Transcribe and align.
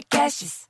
Podcasts. 0.00 0.66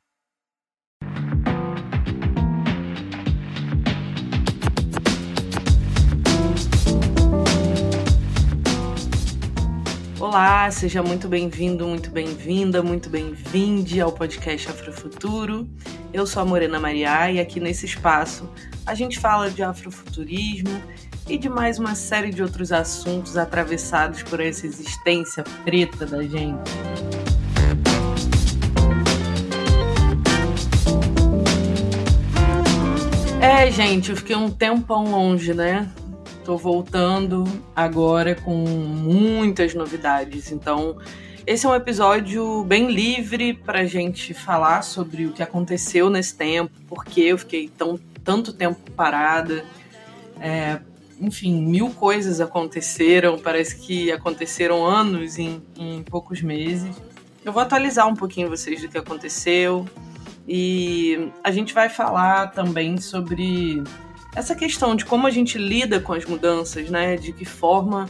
Olá, 10.19 10.69
seja 10.73 11.03
muito 11.03 11.29
bem-vindo, 11.29 11.87
muito 11.87 12.11
bem-vinda, 12.11 12.83
muito 12.83 13.09
bem-vinde 13.09 14.01
ao 14.01 14.11
podcast 14.11 14.69
Afrofuturo. 14.69 15.69
Eu 16.13 16.27
sou 16.27 16.43
a 16.43 16.45
Morena 16.45 16.81
Maria 16.81 17.31
e 17.31 17.39
aqui 17.39 17.61
nesse 17.61 17.87
espaço 17.87 18.51
a 18.85 18.95
gente 18.95 19.21
fala 19.21 19.49
de 19.49 19.63
afrofuturismo 19.63 20.83
e 21.29 21.39
de 21.39 21.49
mais 21.49 21.79
uma 21.79 21.95
série 21.95 22.31
de 22.31 22.43
outros 22.43 22.73
assuntos 22.73 23.37
atravessados 23.37 24.25
por 24.25 24.41
essa 24.41 24.67
existência 24.67 25.45
preta 25.65 26.05
da 26.05 26.23
gente. 26.25 27.10
É, 33.41 33.71
gente, 33.71 34.11
eu 34.11 34.17
fiquei 34.17 34.37
um 34.37 34.51
tempão 34.51 35.11
longe, 35.11 35.55
né? 35.55 35.91
Tô 36.45 36.59
voltando 36.59 37.45
agora 37.75 38.35
com 38.35 38.55
muitas 38.55 39.75
novidades. 39.75 40.53
Então, 40.53 40.99
esse 41.47 41.65
é 41.65 41.69
um 41.69 41.75
episódio 41.75 42.63
bem 42.65 42.93
livre 42.93 43.55
pra 43.55 43.87
gente 43.87 44.35
falar 44.35 44.83
sobre 44.83 45.25
o 45.25 45.33
que 45.33 45.43
aconteceu 45.43 46.11
nesse 46.11 46.35
tempo, 46.35 46.71
porque 46.87 47.23
eu 47.23 47.39
fiquei 47.39 47.67
tão, 47.69 47.99
tanto 48.23 48.53
tempo 48.53 48.79
parada. 48.91 49.65
É, 50.39 50.79
enfim, 51.19 51.63
mil 51.63 51.89
coisas 51.91 52.43
aconteceram, 52.43 53.39
parece 53.39 53.77
que 53.77 54.13
aconteceram 54.13 54.85
anos 54.85 55.39
em, 55.39 55.63
em 55.79 56.03
poucos 56.03 56.43
meses. 56.43 56.95
Eu 57.43 57.55
vou 57.55 57.63
atualizar 57.63 58.07
um 58.07 58.15
pouquinho 58.15 58.51
vocês 58.51 58.83
do 58.83 58.89
que 58.89 58.99
aconteceu, 58.99 59.87
e 60.53 61.31
a 61.45 61.53
gente 61.53 61.73
vai 61.73 61.89
falar 61.89 62.49
também 62.49 63.01
sobre 63.01 63.85
essa 64.35 64.53
questão 64.53 64.97
de 64.97 65.05
como 65.05 65.29
a 65.29 65.31
gente 65.31 65.57
lida 65.57 66.01
com 66.01 66.13
as 66.13 66.25
mudanças, 66.25 66.91
né? 66.91 67.15
De 67.15 67.33
que 67.33 67.45
forma 67.45 68.09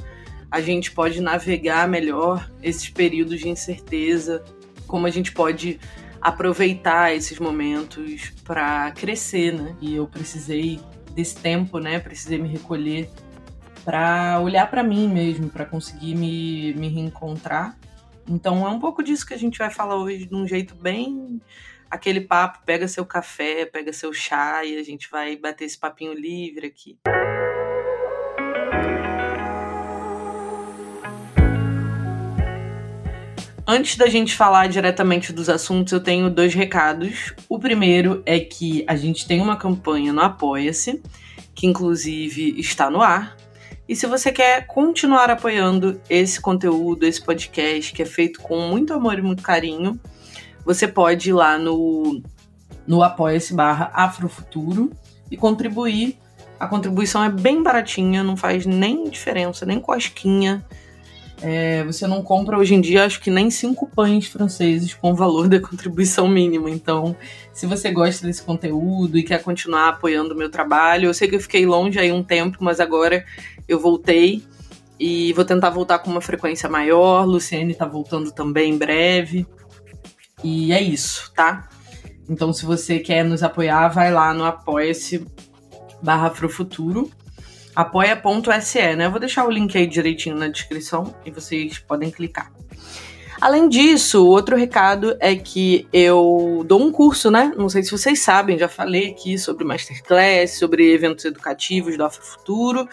a 0.50 0.58
gente 0.62 0.90
pode 0.90 1.20
navegar 1.20 1.86
melhor 1.86 2.50
esses 2.62 2.88
períodos 2.88 3.40
de 3.40 3.48
incerteza, 3.50 4.42
como 4.86 5.06
a 5.06 5.10
gente 5.10 5.32
pode 5.32 5.78
aproveitar 6.18 7.14
esses 7.14 7.38
momentos 7.38 8.32
para 8.42 8.90
crescer, 8.92 9.52
né? 9.52 9.76
E 9.78 9.96
eu 9.96 10.06
precisei 10.06 10.80
desse 11.14 11.36
tempo, 11.36 11.78
né? 11.78 12.00
Precisei 12.00 12.38
me 12.38 12.48
recolher 12.48 13.10
para 13.84 14.40
olhar 14.40 14.70
para 14.70 14.82
mim 14.82 15.06
mesmo, 15.08 15.50
para 15.50 15.66
conseguir 15.66 16.14
me, 16.14 16.72
me 16.72 16.88
reencontrar. 16.88 17.76
Então 18.26 18.66
é 18.66 18.70
um 18.70 18.80
pouco 18.80 19.02
disso 19.02 19.26
que 19.26 19.34
a 19.34 19.38
gente 19.38 19.58
vai 19.58 19.68
falar 19.68 19.96
hoje 19.96 20.24
de 20.24 20.34
um 20.34 20.46
jeito 20.46 20.74
bem 20.74 21.38
aquele 21.90 22.20
papo, 22.20 22.60
pega 22.64 22.86
seu 22.86 23.04
café, 23.04 23.66
pega 23.66 23.92
seu 23.92 24.12
chá 24.12 24.64
e 24.64 24.78
a 24.78 24.82
gente 24.82 25.10
vai 25.10 25.36
bater 25.36 25.64
esse 25.64 25.78
papinho 25.78 26.14
livre 26.14 26.68
aqui. 26.68 26.98
Antes 33.66 33.96
da 33.96 34.06
gente 34.08 34.34
falar 34.34 34.68
diretamente 34.68 35.32
dos 35.32 35.48
assuntos, 35.48 35.92
eu 35.92 36.00
tenho 36.00 36.28
dois 36.28 36.54
recados. 36.54 37.34
O 37.48 37.58
primeiro 37.58 38.22
é 38.26 38.40
que 38.40 38.84
a 38.86 38.96
gente 38.96 39.26
tem 39.26 39.40
uma 39.40 39.56
campanha 39.56 40.12
no 40.12 40.20
Apoia-se, 40.20 41.00
que 41.54 41.66
inclusive 41.68 42.58
está 42.58 42.90
no 42.90 43.00
ar. 43.00 43.36
E 43.88 43.94
se 43.94 44.06
você 44.06 44.32
quer 44.32 44.66
continuar 44.66 45.30
apoiando 45.30 46.00
esse 46.08 46.40
conteúdo, 46.40 47.04
esse 47.04 47.22
podcast, 47.22 47.92
que 47.92 48.02
é 48.02 48.06
feito 48.06 48.40
com 48.40 48.60
muito 48.68 48.92
amor 48.92 49.18
e 49.18 49.22
muito 49.22 49.42
carinho, 49.42 50.00
você 50.64 50.86
pode 50.86 51.30
ir 51.30 51.32
lá 51.32 51.58
no, 51.58 52.22
no 52.86 53.02
apoia-se 53.02 53.54
barra 53.54 53.90
Afrofuturo 53.94 54.90
e 55.30 55.36
contribuir. 55.36 56.18
A 56.58 56.66
contribuição 56.66 57.24
é 57.24 57.30
bem 57.30 57.62
baratinha, 57.62 58.22
não 58.22 58.36
faz 58.36 58.66
nem 58.66 59.08
diferença, 59.08 59.64
nem 59.64 59.80
cosquinha. 59.80 60.64
É, 61.42 61.82
você 61.84 62.06
não 62.06 62.22
compra 62.22 62.58
hoje 62.58 62.74
em 62.74 62.80
dia, 62.82 63.04
acho 63.04 63.20
que 63.20 63.30
nem 63.30 63.50
cinco 63.50 63.86
pães 63.86 64.26
franceses 64.26 64.92
com 64.92 65.12
o 65.12 65.14
valor 65.14 65.48
da 65.48 65.58
contribuição 65.58 66.28
mínima. 66.28 66.68
Então, 66.68 67.16
se 67.52 67.66
você 67.66 67.90
gosta 67.90 68.26
desse 68.26 68.42
conteúdo 68.42 69.16
e 69.16 69.22
quer 69.22 69.42
continuar 69.42 69.88
apoiando 69.88 70.34
o 70.34 70.36
meu 70.36 70.50
trabalho, 70.50 71.06
eu 71.06 71.14
sei 71.14 71.28
que 71.28 71.36
eu 71.36 71.40
fiquei 71.40 71.64
longe 71.64 71.98
aí 71.98 72.12
um 72.12 72.22
tempo, 72.22 72.58
mas 72.60 72.78
agora 72.78 73.24
eu 73.66 73.80
voltei 73.80 74.42
e 74.98 75.32
vou 75.32 75.46
tentar 75.46 75.70
voltar 75.70 76.00
com 76.00 76.10
uma 76.10 76.20
frequência 76.20 76.68
maior. 76.68 77.24
Luciene 77.24 77.74
tá 77.74 77.86
voltando 77.86 78.30
também 78.30 78.74
em 78.74 78.76
breve. 78.76 79.46
E 80.42 80.72
é 80.72 80.80
isso, 80.80 81.32
tá? 81.34 81.68
Então, 82.28 82.52
se 82.52 82.64
você 82.64 82.98
quer 82.98 83.24
nos 83.24 83.42
apoiar, 83.42 83.88
vai 83.88 84.12
lá 84.12 84.32
no 84.32 84.44
apoia-se 84.44 85.26
barra 86.02 86.30
Futuro, 86.30 87.10
apoia.se, 87.74 88.96
né? 88.96 89.06
Eu 89.06 89.10
vou 89.10 89.20
deixar 89.20 89.44
o 89.44 89.50
link 89.50 89.76
aí 89.76 89.86
direitinho 89.86 90.36
na 90.36 90.48
descrição 90.48 91.14
e 91.24 91.30
vocês 91.30 91.78
podem 91.78 92.10
clicar. 92.10 92.52
Além 93.40 93.68
disso, 93.68 94.26
outro 94.26 94.54
recado 94.54 95.16
é 95.18 95.34
que 95.34 95.88
eu 95.92 96.62
dou 96.66 96.80
um 96.80 96.92
curso, 96.92 97.30
né? 97.30 97.52
Não 97.56 97.70
sei 97.70 97.82
se 97.82 97.90
vocês 97.90 98.20
sabem, 98.20 98.58
já 98.58 98.68
falei 98.68 99.10
aqui 99.10 99.38
sobre 99.38 99.64
masterclass, 99.64 100.58
sobre 100.58 100.92
eventos 100.92 101.24
educativos 101.24 101.96
do 101.96 102.04
Afrofuturo. 102.04 102.86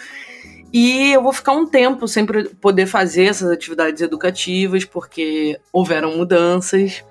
E 0.72 1.12
eu 1.12 1.22
vou 1.22 1.34
ficar 1.34 1.52
um 1.52 1.66
tempo 1.66 2.08
sem 2.08 2.26
poder 2.62 2.88
fazer 2.88 3.26
essas 3.26 3.52
atividades 3.52 4.02
educativas, 4.02 4.86
porque 4.86 5.60
houveram 5.72 6.16
mudanças 6.16 7.04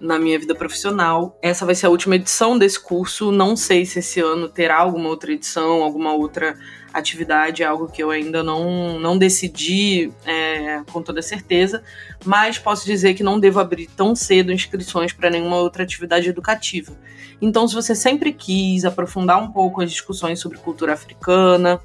na 0.00 0.18
minha 0.18 0.38
vida 0.38 0.54
profissional. 0.54 1.38
Essa 1.42 1.66
vai 1.66 1.74
ser 1.74 1.86
a 1.86 1.90
última 1.90 2.16
edição 2.16 2.56
desse 2.58 2.80
curso. 2.80 3.30
Não 3.30 3.54
sei 3.54 3.84
se 3.84 3.98
esse 3.98 4.20
ano 4.20 4.48
terá 4.48 4.78
alguma 4.78 5.08
outra 5.08 5.32
edição, 5.32 5.82
alguma 5.82 6.14
outra 6.14 6.56
atividade, 6.92 7.62
algo 7.62 7.86
que 7.86 8.02
eu 8.02 8.10
ainda 8.10 8.42
não, 8.42 8.98
não 8.98 9.16
decidi 9.16 10.12
é, 10.24 10.82
com 10.90 11.02
toda 11.02 11.22
certeza, 11.22 11.82
mas 12.24 12.58
posso 12.58 12.84
dizer 12.84 13.14
que 13.14 13.22
não 13.22 13.38
devo 13.38 13.60
abrir 13.60 13.86
tão 13.96 14.16
cedo 14.16 14.52
inscrições 14.52 15.12
para 15.12 15.30
nenhuma 15.30 15.56
outra 15.56 15.84
atividade 15.84 16.28
educativa. 16.28 16.92
Então, 17.40 17.66
se 17.68 17.74
você 17.74 17.94
sempre 17.94 18.32
quis 18.32 18.84
aprofundar 18.84 19.40
um 19.40 19.52
pouco 19.52 19.82
as 19.82 19.90
discussões 19.90 20.40
sobre 20.40 20.58
cultura 20.58 20.94
africana, 20.94 21.80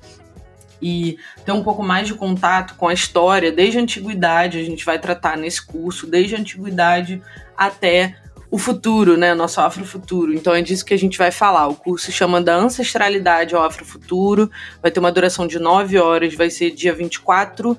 e 0.81 1.17
ter 1.45 1.51
um 1.51 1.63
pouco 1.63 1.81
mais 1.81 2.07
de 2.07 2.13
contato 2.13 2.75
com 2.75 2.87
a 2.87 2.93
história, 2.93 3.51
desde 3.51 3.79
a 3.79 3.81
antiguidade, 3.81 4.59
a 4.59 4.63
gente 4.63 4.85
vai 4.85 4.99
tratar 4.99 5.37
nesse 5.37 5.65
curso, 5.65 6.05
desde 6.05 6.35
a 6.35 6.39
antiguidade 6.39 7.21
até 7.57 8.15
o 8.49 8.57
futuro, 8.57 9.17
né? 9.17 9.33
Nosso 9.33 9.59
afrofuturo. 9.59 10.33
Então 10.33 10.53
é 10.53 10.61
disso 10.61 10.85
que 10.85 10.93
a 10.93 10.97
gente 10.97 11.17
vai 11.17 11.31
falar. 11.31 11.67
O 11.67 11.75
curso 11.75 12.11
chama 12.11 12.41
da 12.41 12.55
ancestralidade 12.55 13.55
ao 13.55 13.63
afrofuturo. 13.63 14.49
Vai 14.81 14.91
ter 14.91 14.99
uma 14.99 15.11
duração 15.11 15.47
de 15.47 15.59
9 15.59 15.97
horas, 15.97 16.33
vai 16.35 16.49
ser 16.49 16.71
dia 16.71 16.93
24, 16.93 17.77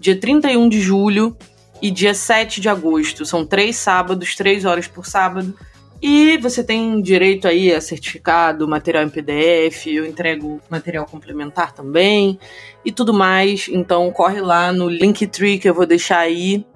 dia 0.00 0.18
31 0.18 0.68
de 0.68 0.80
julho 0.80 1.36
e 1.80 1.90
dia 1.90 2.14
7 2.14 2.60
de 2.60 2.68
agosto. 2.68 3.24
São 3.24 3.46
três 3.46 3.76
sábados, 3.76 4.34
três 4.34 4.64
horas 4.64 4.86
por 4.86 5.06
sábado. 5.06 5.54
E 6.02 6.36
você 6.38 6.62
tem 6.62 7.00
direito 7.00 7.48
aí 7.48 7.72
a 7.72 7.80
certificado, 7.80 8.68
material 8.68 9.04
em 9.04 9.08
PDF, 9.08 9.86
eu 9.86 10.04
entrego 10.04 10.60
material 10.68 11.06
complementar 11.06 11.72
também 11.72 12.38
e 12.84 12.92
tudo 12.92 13.14
mais. 13.14 13.68
Então 13.68 14.10
corre 14.10 14.40
lá 14.40 14.72
no 14.72 14.88
Linktree 14.88 15.58
que 15.58 15.68
eu 15.68 15.74
vou 15.74 15.86
deixar 15.86 16.18
aí 16.18 16.66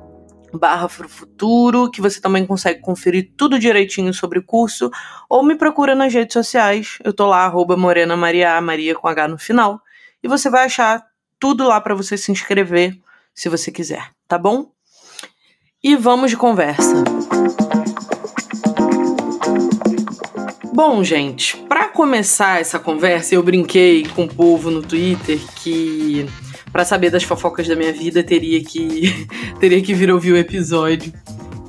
barra 0.53 0.89
futuro, 0.89 1.91
que 1.91 2.01
você 2.01 2.21
também 2.21 2.47
consegue 2.47 2.81
conferir 2.81 3.33
tudo 3.37 3.59
direitinho 3.59 4.13
sobre 4.13 4.39
o 4.39 4.43
curso, 4.43 4.91
ou 5.29 5.43
me 5.43 5.55
procura 5.55 5.95
nas 5.95 6.13
redes 6.13 6.33
sociais. 6.33 6.99
Eu 7.05 7.13
tô 7.13 7.27
lá, 7.27 7.45
arroba 7.45 7.77
Morena 7.77 8.17
Maria, 8.17 8.61
Maria 8.61 8.95
com 8.95 9.09
H 9.09 9.29
no 9.29 9.39
final, 9.39 9.81
e 10.23 10.29
você 10.29 10.51
vai 10.51 10.65
achar 10.65 11.05
tudo 11.39 11.67
lá 11.67 11.81
para 11.81 11.95
você 11.95 12.17
se 12.17 12.31
inscrever, 12.31 12.99
se 13.35 13.49
você 13.49 13.71
quiser, 13.71 14.11
tá 14.29 14.37
bom? 14.37 14.71
E 15.83 15.97
vamos 15.97 16.31
de 16.31 16.37
conversa. 16.37 17.03
Bom, 20.75 21.03
gente, 21.05 21.57
para 21.57 21.89
começar 21.89 22.61
essa 22.61 22.79
conversa, 22.79 23.35
eu 23.35 23.43
brinquei 23.43 24.07
com 24.09 24.25
o 24.25 24.35
povo 24.35 24.71
no 24.71 24.83
Twitter 24.83 25.39
que 25.57 26.27
para 26.73 26.85
saber 26.85 27.11
das 27.11 27.23
fofocas 27.23 27.67
da 27.67 27.77
minha 27.77 27.93
vida, 27.93 28.23
teria 28.23 28.63
que 28.63 29.27
teria 29.59 29.83
que 29.83 29.95
vir 29.95 30.11
ouvir 30.11 30.33
o 30.33 30.37
episódio. 30.37 31.13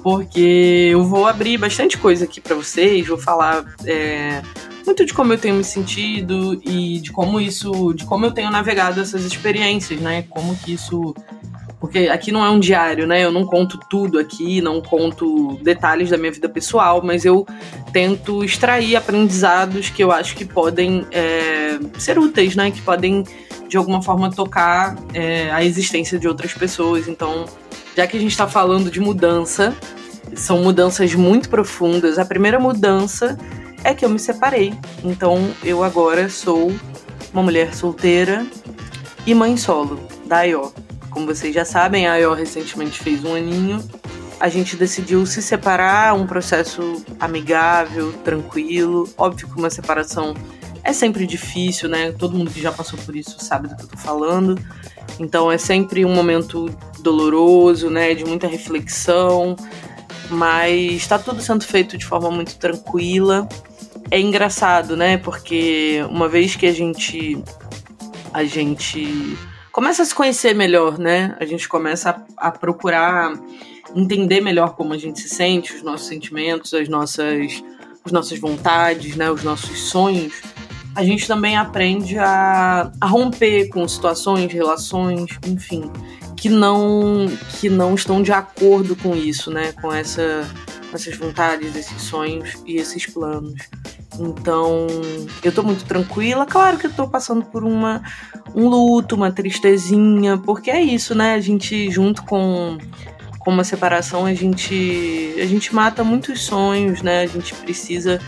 Porque 0.04 0.90
eu 0.92 1.04
vou 1.04 1.28
abrir 1.28 1.58
bastante 1.58 1.98
coisa 1.98 2.26
aqui 2.26 2.42
para 2.42 2.56
vocês, 2.56 3.08
vou 3.08 3.20
falar 3.20 3.64
é, 3.86 4.42
muito 4.86 5.06
de 5.06 5.14
como 5.14 5.32
eu 5.32 5.38
tenho 5.38 5.56
me 5.56 5.64
sentido 5.64 6.60
e 6.66 7.00
de 7.00 7.12
como 7.12 7.40
isso, 7.40 7.94
de 7.94 8.04
como 8.06 8.26
eu 8.26 8.32
tenho 8.32 8.50
navegado 8.50 9.00
essas 9.00 9.24
experiências, 9.24 10.00
né? 10.00 10.24
Como 10.24 10.56
que 10.56 10.74
isso 10.74 11.14
porque 11.82 12.08
aqui 12.10 12.32
não 12.32 12.46
é 12.46 12.50
um 12.52 12.60
diário, 12.60 13.08
né? 13.08 13.26
Eu 13.26 13.32
não 13.32 13.44
conto 13.44 13.80
tudo 13.90 14.20
aqui, 14.20 14.62
não 14.62 14.80
conto 14.80 15.58
detalhes 15.64 16.12
da 16.12 16.18
minha 16.18 16.32
vida 16.32 16.48
pessoal, 16.48 17.02
mas 17.04 17.26
eu 17.26 17.44
tento 17.92 18.44
extrair 18.44 18.96
aprendizados 18.96 19.90
que 19.90 20.04
eu 20.04 20.12
acho 20.12 20.36
que 20.36 20.46
podem 20.46 21.08
é, 21.10 21.80
ser 21.98 22.20
úteis, 22.20 22.56
né? 22.56 22.70
Que 22.70 22.80
podem 22.82 23.24
de 23.72 23.78
alguma 23.78 24.02
forma 24.02 24.30
tocar 24.30 24.98
é, 25.14 25.50
a 25.50 25.64
existência 25.64 26.20
de 26.20 26.28
outras 26.28 26.54
pessoas. 26.54 27.08
Então, 27.08 27.46
já 27.96 28.06
que 28.06 28.18
a 28.18 28.20
gente 28.20 28.32
está 28.32 28.46
falando 28.46 28.92
de 28.92 29.00
mudança, 29.00 29.74
são 30.36 30.62
mudanças 30.62 31.16
muito 31.16 31.50
profundas. 31.50 32.20
A 32.20 32.26
primeira 32.26 32.60
mudança 32.60 33.38
é 33.82 33.94
que 33.94 34.04
eu 34.04 34.10
me 34.10 34.20
separei. 34.20 34.74
Então 35.06 35.50
eu 35.64 35.86
agora 35.86 36.28
sou 36.28 36.70
uma 37.34 37.42
mulher 37.42 37.74
solteira 37.74 38.46
e 39.26 39.34
mãe 39.34 39.56
solo 39.56 39.98
da 40.26 40.40
Ayó. 40.40 40.70
Como 41.10 41.26
vocês 41.26 41.56
já 41.56 41.64
sabem, 41.64 42.08
a 42.08 42.14
Ayó 42.14 42.34
recentemente 42.34 43.00
fez 43.00 43.24
um 43.24 43.34
aninho. 43.34 43.82
A 44.38 44.50
gente 44.50 44.76
decidiu 44.76 45.26
se 45.26 45.42
separar, 45.42 46.14
um 46.14 46.28
processo 46.28 47.02
amigável, 47.18 48.12
tranquilo. 48.22 49.08
Óbvio 49.18 49.48
que 49.48 49.58
uma 49.58 49.70
separação 49.70 50.34
é 50.84 50.94
sempre 50.94 51.26
difícil, 51.26 51.90
né? 51.90 52.12
Todo 52.12 52.36
mundo 52.36 52.52
que 52.52 52.62
já 52.62 52.72
passou 52.72 52.98
por 53.00 53.16
isso 53.16 53.38
sabe 53.40 53.68
do 53.68 53.76
que 53.76 53.84
eu 53.84 53.88
tô 53.88 53.98
falando. 53.98 54.60
Então 55.20 55.52
é 55.52 55.58
sempre 55.58 56.06
um 56.06 56.14
momento 56.14 56.70
doloroso, 57.00 57.90
né? 57.90 58.14
De 58.14 58.26
muita 58.26 58.48
reflexão. 58.48 59.56
Mas 60.30 60.94
está 60.94 61.20
tudo 61.20 61.42
sendo 61.42 61.64
feito 61.64 61.98
de 61.98 62.06
forma 62.06 62.32
muito 62.32 62.58
tranquila. 62.58 63.48
É 64.10 64.20
engraçado, 64.20 64.96
né? 64.96 65.18
Porque 65.18 66.06
uma 66.10 66.28
vez 66.28 66.56
que 66.56 66.66
a 66.66 66.74
gente 66.74 67.44
a 68.34 68.44
gente 68.46 69.38
começa 69.72 70.02
a 70.02 70.06
se 70.06 70.16
conhecer 70.16 70.56
melhor, 70.56 70.98
né? 70.98 71.36
A 71.40 71.46
gente 71.46 71.68
começa 71.68 72.24
a, 72.38 72.48
a 72.48 72.52
procurar 72.52 73.34
entender 73.96 74.42
melhor 74.42 74.76
como 74.76 74.94
a 74.94 74.98
gente 74.98 75.20
se 75.20 75.30
sente, 75.30 75.74
os 75.74 75.82
nossos 75.82 76.08
sentimentos, 76.08 76.74
as 76.74 76.88
nossas, 76.88 77.64
as 78.06 78.12
nossas 78.12 78.40
vontades, 78.40 79.16
né? 79.16 79.30
Os 79.30 79.44
nossos 79.44 79.90
sonhos. 79.90 80.42
A 80.96 81.04
gente 81.04 81.28
também 81.28 81.56
aprende 81.56 82.18
a, 82.18 82.92
a 83.00 83.06
romper 83.08 83.70
com 83.70 83.88
situações, 83.88 84.52
relações, 84.52 85.38
enfim, 85.46 85.90
que 86.36 86.50
não 86.50 87.28
que 87.60 87.70
não 87.70 87.96
estão 87.96 88.22
de 88.22 88.32
acordo 88.32 88.96
com 88.96 89.16
isso, 89.16 89.50
né? 89.52 89.72
Com 89.74 89.94
essa 89.94 90.50
essas 90.94 91.16
vontades, 91.16 91.76
esses 91.76 92.02
sonhos 92.02 92.58
e 92.66 92.76
esses 92.76 93.06
planos. 93.06 93.62
Então, 94.20 94.88
eu 95.44 95.52
tô 95.52 95.64
muito 95.64 95.86
tranquila. 95.86 96.46
Claro 96.46 96.78
que 96.78 96.88
eu 96.88 96.94
tô 96.94 97.08
passando 97.08 97.46
por 97.46 97.64
uma, 97.64 98.02
um 98.54 98.68
luto, 98.68 99.16
uma 99.16 99.32
tristezinha, 99.32 100.38
porque 100.38 100.70
é 100.70 100.82
isso, 100.82 101.16
né? 101.16 101.34
A 101.34 101.40
gente, 101.40 101.90
junto 101.90 102.24
com, 102.24 102.78
com 103.40 103.52
uma 103.52 103.64
separação, 103.64 104.26
a 104.26 104.34
gente, 104.34 105.34
a 105.42 105.46
gente 105.46 105.74
mata 105.74 106.04
muitos 106.04 106.42
sonhos, 106.44 107.02
né? 107.02 107.22
A 107.22 107.28
gente 107.28 107.54
precisa 107.56 108.20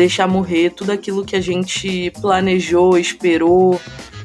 deixar 0.00 0.26
morrer 0.26 0.70
tudo 0.70 0.92
aquilo 0.92 1.26
que 1.26 1.36
a 1.36 1.40
gente 1.42 2.10
planejou, 2.22 2.96
esperou, 2.96 3.78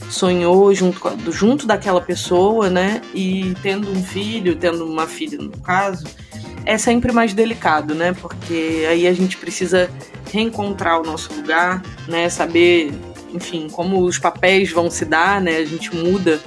sonhou 0.10 0.74
junto, 0.74 1.02
junto 1.34 1.68
daquela 1.68 2.00
pessoa, 2.00 2.70
né? 2.70 3.02
E 3.14 3.54
tendo 3.62 3.92
um 3.92 4.02
filho, 4.02 4.56
tendo 4.56 4.86
uma 4.86 5.06
filha 5.06 5.38
no 5.38 5.52
caso, 5.58 6.06
é 6.66 6.78
sempre 6.78 7.12
mais 7.12 7.34
delicado, 7.34 7.94
né? 7.94 8.14
Porque 8.14 8.86
aí 8.90 9.06
a 9.06 9.12
gente 9.12 9.36
precisa 9.36 9.90
reencontrar 10.32 11.02
o 11.02 11.04
nosso 11.04 11.34
lugar, 11.34 11.84
né? 12.08 12.30
Saber, 12.30 12.94
enfim, 13.34 13.68
como 13.70 14.02
os 14.02 14.18
papéis 14.18 14.72
vão 14.72 14.90
se 14.90 15.04
dar, 15.04 15.42
né? 15.42 15.58
A 15.58 15.66
gente 15.66 15.94
muda 15.94 16.40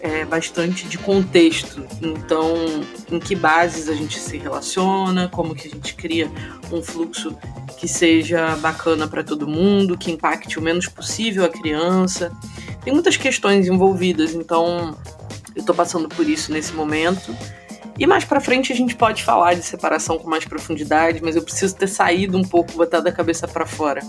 é, 0.00 0.24
bastante 0.24 0.88
de 0.88 0.98
contexto. 0.98 1.86
Então, 2.00 2.54
em 3.10 3.18
que 3.18 3.34
bases 3.34 3.88
a 3.88 3.94
gente 3.94 4.18
se 4.18 4.36
relaciona, 4.38 5.28
como 5.28 5.54
que 5.54 5.68
a 5.68 5.70
gente 5.70 5.94
cria 5.94 6.30
um 6.72 6.82
fluxo 6.82 7.36
que 7.78 7.86
seja 7.86 8.56
bacana 8.56 9.06
para 9.06 9.22
todo 9.22 9.46
mundo, 9.46 9.96
que 9.96 10.10
impacte 10.10 10.58
o 10.58 10.62
menos 10.62 10.86
possível 10.86 11.44
a 11.44 11.48
criança. 11.48 12.32
Tem 12.82 12.92
muitas 12.92 13.16
questões 13.16 13.66
envolvidas, 13.66 14.34
então 14.34 14.96
eu 15.54 15.60
estou 15.60 15.74
passando 15.74 16.08
por 16.08 16.28
isso 16.28 16.52
nesse 16.52 16.72
momento. 16.72 17.34
E 17.98 18.06
mais 18.06 18.24
para 18.24 18.40
frente 18.40 18.72
a 18.72 18.76
gente 18.76 18.96
pode 18.96 19.22
falar 19.22 19.54
de 19.54 19.62
separação 19.62 20.18
com 20.18 20.28
mais 20.28 20.44
profundidade, 20.44 21.20
mas 21.22 21.36
eu 21.36 21.42
preciso 21.42 21.76
ter 21.76 21.88
saído 21.88 22.38
um 22.38 22.44
pouco, 22.44 22.72
botar 22.72 23.00
da 23.00 23.12
cabeça 23.12 23.46
para 23.46 23.66
fora 23.66 24.00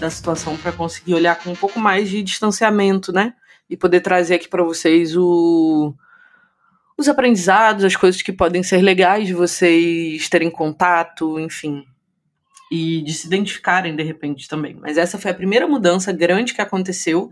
da 0.00 0.10
situação 0.10 0.56
para 0.56 0.72
conseguir 0.72 1.14
olhar 1.14 1.36
com 1.36 1.50
um 1.50 1.54
pouco 1.54 1.78
mais 1.78 2.08
de 2.08 2.22
distanciamento, 2.22 3.12
né? 3.12 3.34
E 3.70 3.76
poder 3.76 4.00
trazer 4.00 4.34
aqui 4.34 4.48
para 4.48 4.64
vocês 4.64 5.16
o 5.16 5.94
os 7.00 7.08
aprendizados, 7.08 7.82
as 7.82 7.96
coisas 7.96 8.20
que 8.20 8.30
podem 8.30 8.62
ser 8.62 8.82
legais 8.82 9.26
de 9.26 9.32
vocês 9.32 10.28
terem 10.28 10.50
contato, 10.50 11.40
enfim, 11.40 11.82
e 12.70 13.00
de 13.00 13.14
se 13.14 13.26
identificarem 13.26 13.96
de 13.96 14.02
repente 14.02 14.46
também. 14.46 14.76
Mas 14.78 14.98
essa 14.98 15.18
foi 15.18 15.30
a 15.30 15.34
primeira 15.34 15.66
mudança 15.66 16.12
grande 16.12 16.52
que 16.52 16.60
aconteceu. 16.60 17.30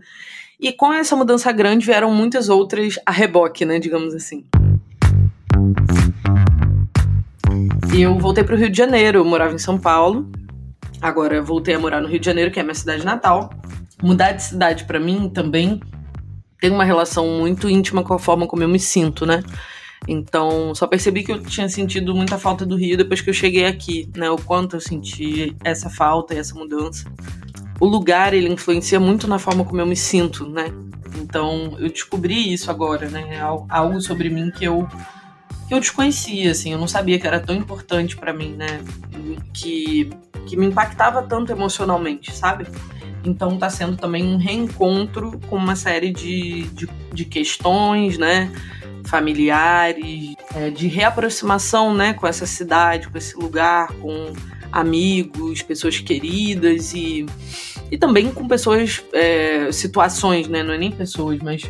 E 0.59 0.73
com 0.73 0.91
essa 0.91 1.15
mudança 1.15 1.51
grande 1.51 1.85
vieram 1.85 2.11
muitas 2.11 2.49
outras 2.49 2.97
a 3.05 3.11
reboque, 3.11 3.63
né, 3.63 3.77
digamos 3.77 4.15
assim. 4.15 4.43
Eu 7.95 8.17
voltei 8.17 8.43
para 8.43 8.55
o 8.55 8.57
Rio 8.57 8.69
de 8.69 8.77
Janeiro, 8.77 9.19
eu 9.19 9.25
morava 9.25 9.53
em 9.53 9.59
São 9.59 9.77
Paulo. 9.77 10.29
Agora 10.99 11.41
voltei 11.41 11.75
a 11.75 11.79
morar 11.79 12.01
no 12.01 12.07
Rio 12.07 12.19
de 12.19 12.25
Janeiro, 12.25 12.51
que 12.51 12.59
é 12.59 12.61
a 12.61 12.65
minha 12.65 12.75
cidade 12.75 13.05
natal. 13.05 13.51
Mudar 14.01 14.31
de 14.31 14.43
cidade 14.43 14.85
para 14.85 14.99
mim 14.99 15.29
também 15.29 15.79
tem 16.59 16.71
uma 16.71 16.83
relação 16.83 17.27
muito 17.39 17.69
íntima 17.69 18.03
com 18.03 18.13
a 18.13 18.19
forma 18.19 18.47
como 18.47 18.63
eu 18.63 18.69
me 18.69 18.79
sinto, 18.79 19.25
né? 19.25 19.43
Então, 20.07 20.73
só 20.73 20.87
percebi 20.87 21.23
que 21.23 21.31
eu 21.31 21.41
tinha 21.41 21.67
sentido 21.69 22.15
muita 22.15 22.37
falta 22.37 22.65
do 22.65 22.75
Rio 22.75 22.97
depois 22.97 23.21
que 23.21 23.29
eu 23.29 23.33
cheguei 23.33 23.65
aqui, 23.65 24.09
né? 24.15 24.29
O 24.29 24.37
quanto 24.37 24.75
eu 24.75 24.81
senti 24.81 25.55
essa 25.63 25.89
falta 25.89 26.33
e 26.33 26.37
essa 26.37 26.55
mudança. 26.55 27.05
O 27.79 27.85
lugar, 27.85 28.33
ele 28.33 28.49
influencia 28.49 28.99
muito 28.99 29.27
na 29.27 29.39
forma 29.39 29.63
como 29.63 29.79
eu 29.79 29.85
me 29.85 29.95
sinto, 29.95 30.47
né? 30.47 30.71
Então, 31.17 31.75
eu 31.79 31.89
descobri 31.89 32.53
isso 32.53 32.69
agora, 32.71 33.09
né? 33.09 33.35
É 33.35 33.39
algo 33.39 34.01
sobre 34.01 34.29
mim 34.29 34.51
que 34.51 34.65
eu 34.65 34.87
que 35.67 35.75
eu 35.75 35.79
desconhecia, 35.79 36.49
assim, 36.49 36.73
eu 36.73 36.79
não 36.79 36.87
sabia 36.87 37.19
que 37.19 37.27
era 37.27 37.39
tão 37.39 37.55
importante 37.55 38.17
para 38.17 38.33
mim, 38.33 38.53
né? 38.53 38.81
Que, 39.53 40.09
que 40.47 40.57
me 40.57 40.65
impactava 40.65 41.21
tanto 41.21 41.51
emocionalmente, 41.51 42.35
sabe? 42.35 42.65
Então 43.23 43.57
tá 43.57 43.69
sendo 43.69 43.97
também 43.97 44.23
um 44.23 44.37
reencontro 44.37 45.39
com 45.49 45.55
uma 45.55 45.75
série 45.75 46.11
de, 46.11 46.63
de, 46.69 46.89
de 47.13 47.25
questões, 47.25 48.17
né? 48.17 48.51
Familiares, 49.05 50.35
é, 50.55 50.69
de 50.69 50.87
reaproximação, 50.87 51.93
né? 51.93 52.13
Com 52.13 52.27
essa 52.27 52.45
cidade, 52.45 53.09
com 53.09 53.17
esse 53.17 53.35
lugar, 53.35 53.87
com 53.93 54.33
amigos, 54.71 55.61
pessoas 55.61 55.99
queridas 55.99 56.93
e, 56.93 57.25
e 57.91 57.97
também 57.97 58.31
com 58.31 58.47
pessoas, 58.47 59.03
é, 59.13 59.71
situações, 59.71 60.47
né? 60.47 60.63
Não 60.63 60.73
é 60.73 60.77
nem 60.77 60.91
pessoas, 60.91 61.39
mas 61.39 61.63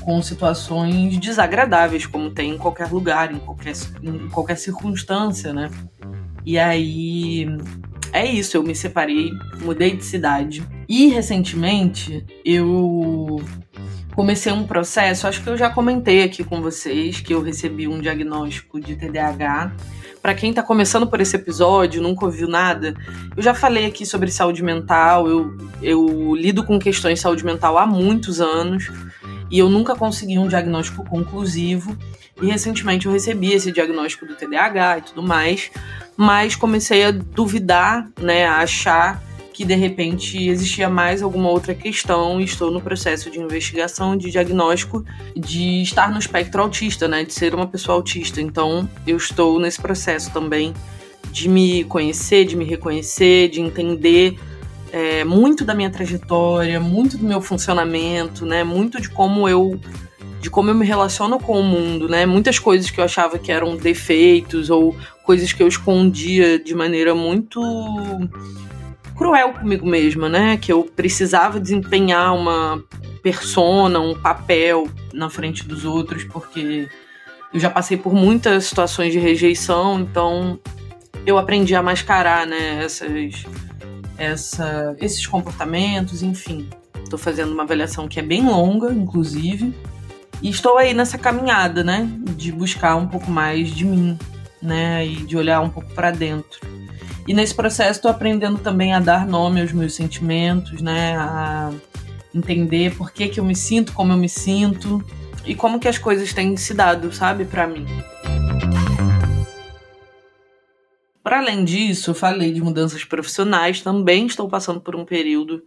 com 0.00 0.20
situações 0.20 1.16
desagradáveis, 1.18 2.06
como 2.06 2.30
tem 2.30 2.50
em 2.50 2.58
qualquer 2.58 2.88
lugar, 2.88 3.32
em 3.32 3.38
qualquer, 3.38 3.74
em 4.02 4.28
qualquer 4.28 4.56
circunstância, 4.56 5.52
né? 5.52 5.70
E 6.44 6.58
aí 6.58 7.46
é 8.12 8.26
isso, 8.26 8.56
eu 8.56 8.62
me 8.62 8.74
separei, 8.74 9.30
mudei 9.60 9.96
de 9.96 10.04
cidade. 10.04 10.62
E 10.88 11.08
recentemente 11.08 12.24
eu 12.44 13.42
comecei 14.14 14.52
um 14.52 14.64
processo, 14.64 15.26
acho 15.26 15.42
que 15.42 15.48
eu 15.48 15.56
já 15.56 15.70
comentei 15.70 16.22
aqui 16.22 16.44
com 16.44 16.60
vocês 16.60 17.20
que 17.20 17.32
eu 17.32 17.42
recebi 17.42 17.88
um 17.88 18.00
diagnóstico 18.00 18.78
de 18.78 18.94
TDAH. 18.94 19.72
Para 20.20 20.34
quem 20.34 20.50
está 20.50 20.62
começando 20.62 21.06
por 21.06 21.20
esse 21.20 21.34
episódio, 21.34 22.02
nunca 22.02 22.26
ouviu 22.26 22.46
nada, 22.46 22.94
eu 23.36 23.42
já 23.42 23.54
falei 23.54 23.86
aqui 23.86 24.06
sobre 24.06 24.30
saúde 24.30 24.62
mental, 24.62 25.26
eu, 25.26 25.56
eu 25.82 26.34
lido 26.36 26.64
com 26.64 26.78
questões 26.78 27.14
de 27.14 27.20
saúde 27.20 27.44
mental 27.44 27.76
há 27.76 27.86
muitos 27.86 28.40
anos 28.40 28.88
e 29.50 29.58
eu 29.58 29.68
nunca 29.68 29.96
consegui 29.96 30.38
um 30.38 30.46
diagnóstico 30.46 31.04
conclusivo. 31.04 31.96
E 32.40 32.46
recentemente 32.46 33.06
eu 33.06 33.12
recebi 33.12 33.52
esse 33.52 33.70
diagnóstico 33.70 34.26
do 34.26 34.34
TDAH 34.34 34.98
e 34.98 35.02
tudo 35.02 35.22
mais, 35.22 35.70
mas 36.16 36.56
comecei 36.56 37.04
a 37.04 37.10
duvidar, 37.10 38.08
né, 38.18 38.46
a 38.46 38.58
achar 38.58 39.22
que 39.52 39.64
de 39.64 39.74
repente 39.74 40.48
existia 40.48 40.88
mais 40.88 41.22
alguma 41.22 41.50
outra 41.50 41.74
questão 41.74 42.40
e 42.40 42.44
estou 42.44 42.70
no 42.70 42.80
processo 42.80 43.30
de 43.30 43.38
investigação 43.38 44.16
de 44.16 44.30
diagnóstico 44.30 45.04
de 45.36 45.82
estar 45.82 46.10
no 46.10 46.18
espectro 46.18 46.62
autista, 46.62 47.06
né, 47.06 47.22
de 47.22 47.34
ser 47.34 47.54
uma 47.54 47.66
pessoa 47.66 47.96
autista. 47.96 48.40
Então, 48.40 48.88
eu 49.06 49.16
estou 49.16 49.60
nesse 49.60 49.80
processo 49.80 50.32
também 50.32 50.72
de 51.30 51.48
me 51.48 51.84
conhecer, 51.84 52.44
de 52.46 52.56
me 52.56 52.64
reconhecer, 52.64 53.48
de 53.48 53.60
entender 53.60 54.38
é, 54.92 55.24
muito 55.24 55.64
da 55.64 55.74
minha 55.74 55.90
trajetória, 55.90 56.78
muito 56.78 57.16
do 57.16 57.24
meu 57.24 57.40
funcionamento, 57.40 58.44
né? 58.44 58.62
Muito 58.62 59.00
de 59.00 59.08
como 59.08 59.48
eu 59.48 59.80
de 60.42 60.50
como 60.50 60.68
eu 60.68 60.74
me 60.74 60.84
relaciono 60.84 61.38
com 61.38 61.60
o 61.60 61.62
mundo, 61.62 62.08
né? 62.08 62.26
Muitas 62.26 62.58
coisas 62.58 62.90
que 62.90 62.98
eu 62.98 63.04
achava 63.04 63.38
que 63.38 63.52
eram 63.52 63.76
defeitos 63.76 64.70
ou 64.70 64.96
coisas 65.22 65.52
que 65.52 65.62
eu 65.62 65.68
escondia 65.68 66.58
de 66.58 66.74
maneira 66.74 67.14
muito 67.14 67.62
cruel 69.16 69.52
comigo 69.52 69.86
mesma, 69.86 70.28
né? 70.28 70.56
Que 70.56 70.72
eu 70.72 70.82
precisava 70.82 71.60
desempenhar 71.60 72.34
uma 72.34 72.82
persona, 73.22 74.00
um 74.00 74.20
papel 74.20 74.88
na 75.14 75.30
frente 75.30 75.64
dos 75.64 75.84
outros, 75.84 76.24
porque 76.24 76.88
eu 77.54 77.60
já 77.60 77.70
passei 77.70 77.96
por 77.96 78.12
muitas 78.12 78.64
situações 78.64 79.12
de 79.12 79.20
rejeição, 79.20 80.00
então 80.00 80.58
eu 81.24 81.38
aprendi 81.38 81.76
a 81.76 81.82
mascarar, 81.82 82.48
né, 82.48 82.82
essas 82.82 83.44
essa, 84.18 84.96
esses 84.98 85.24
comportamentos, 85.24 86.20
enfim. 86.20 86.68
Estou 87.04 87.18
fazendo 87.18 87.52
uma 87.52 87.62
avaliação 87.62 88.08
que 88.08 88.18
é 88.18 88.22
bem 88.22 88.44
longa, 88.44 88.92
inclusive, 88.92 89.72
e 90.42 90.50
estou 90.50 90.76
aí 90.76 90.92
nessa 90.92 91.16
caminhada, 91.16 91.84
né, 91.84 92.08
de 92.36 92.52
buscar 92.52 92.96
um 92.96 93.06
pouco 93.06 93.30
mais 93.30 93.70
de 93.70 93.84
mim 93.84 94.18
né? 94.62 95.04
E 95.04 95.16
de 95.16 95.36
olhar 95.36 95.60
um 95.60 95.68
pouco 95.68 95.92
para 95.92 96.10
dentro. 96.10 96.60
E 97.26 97.34
nesse 97.34 97.54
processo 97.54 97.98
estou 97.98 98.10
aprendendo 98.10 98.58
também 98.58 98.94
a 98.94 99.00
dar 99.00 99.26
nome 99.26 99.60
aos 99.60 99.72
meus 99.72 99.94
sentimentos, 99.94 100.80
né? 100.80 101.16
A 101.16 101.72
entender 102.34 102.94
por 102.96 103.10
que, 103.12 103.28
que 103.28 103.40
eu 103.40 103.44
me 103.44 103.56
sinto 103.56 103.92
como 103.92 104.12
eu 104.12 104.16
me 104.16 104.28
sinto 104.28 105.04
e 105.44 105.54
como 105.54 105.80
que 105.80 105.88
as 105.88 105.98
coisas 105.98 106.32
têm 106.32 106.56
se 106.56 106.72
dado, 106.72 107.12
sabe, 107.12 107.44
para 107.44 107.66
mim. 107.66 107.84
Para 111.22 111.38
além 111.38 111.64
disso, 111.64 112.14
falei 112.14 112.52
de 112.52 112.60
mudanças 112.60 113.04
profissionais, 113.04 113.80
também 113.80 114.26
estou 114.26 114.48
passando 114.48 114.80
por 114.80 114.96
um 114.96 115.04
período 115.04 115.62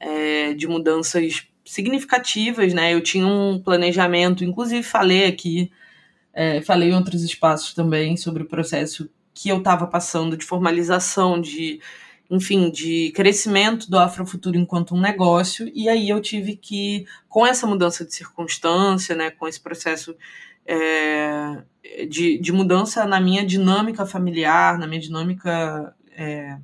é, 0.00 0.52
de 0.54 0.66
mudanças 0.66 1.46
significativas, 1.66 2.72
né? 2.72 2.94
Eu 2.94 3.02
tinha 3.02 3.26
um 3.26 3.60
planejamento, 3.60 4.44
inclusive 4.44 4.82
falei 4.82 5.26
aqui, 5.26 5.70
é, 6.32 6.62
falei 6.62 6.90
em 6.90 6.94
outros 6.94 7.22
espaços 7.22 7.74
também 7.74 8.16
sobre 8.16 8.42
o 8.42 8.46
processo 8.46 9.10
que 9.34 9.48
eu 9.48 9.58
estava 9.58 9.86
passando 9.86 10.36
de 10.36 10.44
formalização, 10.44 11.40
de 11.40 11.80
enfim, 12.30 12.70
de 12.70 13.12
crescimento 13.14 13.88
do 13.88 13.98
Afrofuturo 13.98 14.58
enquanto 14.58 14.94
um 14.94 15.00
negócio, 15.00 15.70
e 15.74 15.88
aí 15.88 16.08
eu 16.08 16.20
tive 16.20 16.56
que, 16.56 17.06
com 17.28 17.46
essa 17.46 17.66
mudança 17.66 18.04
de 18.04 18.12
circunstância, 18.14 19.14
né, 19.14 19.30
com 19.30 19.46
esse 19.46 19.60
processo 19.60 20.16
é, 20.66 21.62
de, 22.08 22.38
de 22.38 22.52
mudança 22.52 23.04
na 23.06 23.20
minha 23.20 23.46
dinâmica 23.46 24.04
familiar, 24.04 24.78
na 24.78 24.86
minha 24.86 25.00
dinâmica 25.00 25.94
é, 26.16 26.58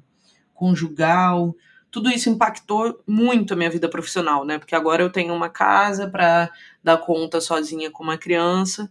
conjugal, 0.52 1.54
tudo 1.92 2.10
isso 2.10 2.30
impactou 2.30 3.00
muito 3.06 3.52
a 3.52 3.56
minha 3.56 3.70
vida 3.70 3.88
profissional, 3.88 4.46
né? 4.46 4.58
Porque 4.58 4.74
agora 4.74 5.02
eu 5.02 5.12
tenho 5.12 5.34
uma 5.34 5.50
casa 5.50 6.08
para 6.08 6.50
dar 6.82 6.96
conta 6.96 7.38
sozinha 7.38 7.90
com 7.90 8.02
uma 8.02 8.16
criança, 8.16 8.90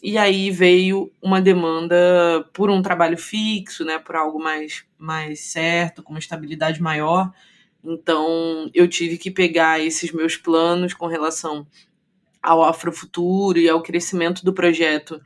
e 0.00 0.16
aí 0.16 0.50
veio 0.50 1.10
uma 1.20 1.40
demanda 1.40 1.96
por 2.52 2.70
um 2.70 2.80
trabalho 2.80 3.18
fixo, 3.18 3.84
né, 3.84 3.98
por 3.98 4.14
algo 4.14 4.38
mais, 4.38 4.84
mais 4.96 5.40
certo, 5.40 6.02
com 6.02 6.12
uma 6.12 6.20
estabilidade 6.20 6.80
maior. 6.80 7.32
Então, 7.82 8.70
eu 8.74 8.86
tive 8.86 9.18
que 9.18 9.30
pegar 9.30 9.80
esses 9.80 10.12
meus 10.12 10.36
planos 10.36 10.94
com 10.94 11.06
relação 11.06 11.66
ao 12.42 12.62
Afrofuturo 12.62 13.58
e 13.58 13.68
ao 13.68 13.82
crescimento 13.82 14.44
do 14.44 14.52
projeto 14.52 15.20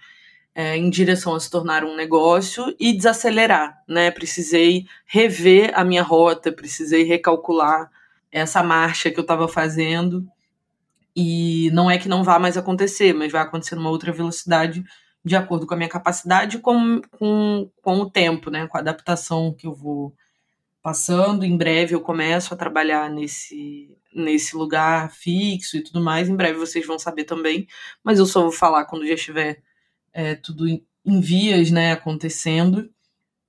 é, 0.61 0.76
em 0.76 0.90
direção 0.90 1.35
a 1.35 1.40
se 1.40 1.50
tornar 1.50 1.85
um 1.85 1.97
negócio 1.97 2.75
e 2.79 2.93
desacelerar, 2.93 3.83
né? 3.88 4.11
Precisei 4.11 4.85
rever 5.07 5.73
a 5.75 5.83
minha 5.83 6.02
rota, 6.02 6.52
precisei 6.52 7.02
recalcular 7.02 7.90
essa 8.31 8.62
marcha 8.62 9.11
que 9.11 9.19
eu 9.19 9.23
estava 9.23 9.49
fazendo 9.49 10.29
e 11.17 11.71
não 11.73 11.90
é 11.90 11.97
que 11.97 12.11
não 12.11 12.23
vá 12.23 12.38
mais 12.38 12.59
acontecer, 12.59 13.14
mas 13.14 13.33
vai 13.33 13.40
acontecer 13.40 13.75
numa 13.75 13.88
outra 13.88 14.12
velocidade 14.12 14.85
de 15.25 15.35
acordo 15.35 15.67
com 15.67 15.73
a 15.73 15.76
minha 15.79 15.88
capacidade 15.88 16.59
com, 16.59 17.00
com, 17.19 17.71
com 17.81 18.00
o 18.00 18.11
tempo, 18.11 18.50
né? 18.50 18.67
Com 18.67 18.76
a 18.76 18.81
adaptação 18.81 19.55
que 19.55 19.67
eu 19.67 19.73
vou 19.73 20.14
passando. 20.83 21.43
Em 21.43 21.57
breve 21.57 21.95
eu 21.95 22.02
começo 22.02 22.52
a 22.52 22.57
trabalhar 22.57 23.09
nesse, 23.09 23.97
nesse 24.14 24.55
lugar 24.55 25.11
fixo 25.11 25.79
e 25.79 25.83
tudo 25.83 26.02
mais. 26.02 26.29
Em 26.29 26.37
breve 26.37 26.59
vocês 26.59 26.87
vão 26.87 26.99
saber 26.99 27.25
também, 27.25 27.67
mas 28.05 28.19
eu 28.19 28.26
só 28.26 28.43
vou 28.43 28.52
falar 28.52 28.85
quando 28.85 29.07
já 29.07 29.14
estiver 29.14 29.62
é, 30.12 30.35
tudo 30.35 30.69
em, 30.69 30.85
vias, 31.21 31.71
né, 31.71 31.93
acontecendo. 31.93 32.90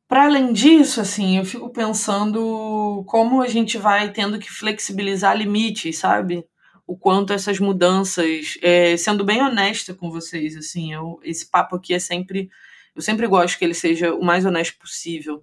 Para 0.08 0.25
além 0.25 0.51
disso, 0.53 1.00
assim, 1.01 1.38
eu 1.38 1.46
fico 1.46 1.70
pensando 1.70 3.03
como 3.08 3.41
a 3.41 3.48
gente 3.48 3.77
vai 3.77 4.12
tendo 4.12 4.39
que 4.39 4.51
flexibilizar 4.51 5.38
limites, 5.38 5.98
sabe? 5.98 6.46
o 6.91 6.98
quanto 6.98 7.32
essas 7.32 7.58
mudanças, 7.58 8.58
é, 8.62 8.98
sendo 8.98 9.24
bem 9.24 9.41
honesta 9.41 9.94
com 9.94 10.12
vocês, 10.12 10.58
assim, 10.58 10.94
eu, 10.94 11.22
esse 11.24 11.50
papo 11.50 11.77
aqui 11.77 11.94
é 11.94 12.00
sempre, 12.00 12.50
eu 12.94 13.01
sempre 13.01 13.27
gosto 13.27 13.58
que 13.58 13.63
ele 13.63 13.74
seja 13.74 14.13
o 14.13 14.22
mais 14.22 14.46
honesto 14.46 14.77
possível. 14.77 15.41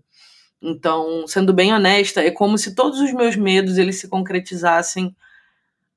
Então, 0.60 1.26
sendo 1.26 1.54
bem 1.54 1.72
honesta, 1.72 2.22
é 2.22 2.30
como 2.30 2.58
se 2.58 2.74
todos 2.74 3.00
os 3.00 3.14
meus 3.14 3.34
medos 3.34 3.78
eles 3.78 3.96
se 3.96 4.08
concretizassem 4.08 5.16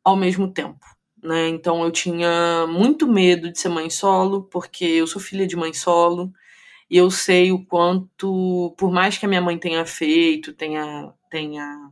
ao 0.02 0.16
mesmo 0.16 0.50
tempo, 0.50 0.80
né? 1.24 1.50
Então, 1.50 1.84
eu 1.84 1.92
tinha 1.92 2.66
muito 2.68 3.08
medo 3.08 3.52
de 3.52 3.60
ser 3.60 3.70
mãe 3.70 3.90
solo, 3.90 4.44
porque 4.44 4.86
eu 4.86 5.08
sou 5.08 5.22
filha 5.22 5.48
de 5.48 5.56
mãe 5.56 5.74
solo, 5.74 6.32
e 6.90 6.98
eu 6.98 7.10
sei 7.12 7.52
o 7.52 7.66
quanto, 7.66 8.74
por 8.78 8.92
mais 8.92 9.18
que 9.18 9.26
a 9.26 9.30
minha 9.30 9.42
mãe 9.42 9.58
tenha 9.58 9.86
feito, 9.86 10.54
tenha 10.54 11.14
tenha 11.30 11.90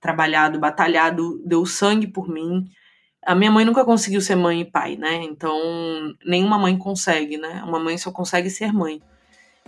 trabalhado, 0.00 0.58
batalhado, 0.58 1.40
deu 1.46 1.64
sangue 1.64 2.06
por 2.08 2.28
mim, 2.28 2.68
a 3.24 3.34
minha 3.34 3.50
mãe 3.50 3.64
nunca 3.64 3.84
conseguiu 3.84 4.20
ser 4.20 4.34
mãe 4.34 4.60
e 4.60 4.64
pai, 4.64 4.96
né? 4.96 5.22
Então, 5.22 6.14
nenhuma 6.24 6.58
mãe 6.58 6.76
consegue, 6.76 7.38
né? 7.38 7.62
Uma 7.66 7.78
mãe 7.78 7.96
só 7.96 8.10
consegue 8.12 8.50
ser 8.50 8.72
mãe. 8.72 9.00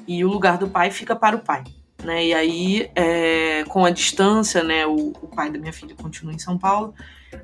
E 0.07 0.25
o 0.25 0.29
lugar 0.29 0.59
do 0.59 0.69
pai 0.69 0.91
fica 0.91 1.17
para 1.17 1.37
o 1.37 1.41
pai, 1.41 1.65
né? 2.05 2.27
E 2.27 2.35
aí, 2.35 2.91
é, 2.95 3.65
com 3.65 3.85
a 3.85 3.91
distância, 3.91 4.63
né? 4.63 4.87
O, 4.87 5.13
o 5.23 5.29
pai 5.29 5.51
da 5.51 5.59
minha 5.59 5.73
filha 5.73 5.95
continua 5.95 6.35
em 6.35 6.39
São 6.39 6.59
Paulo. 6.59 6.95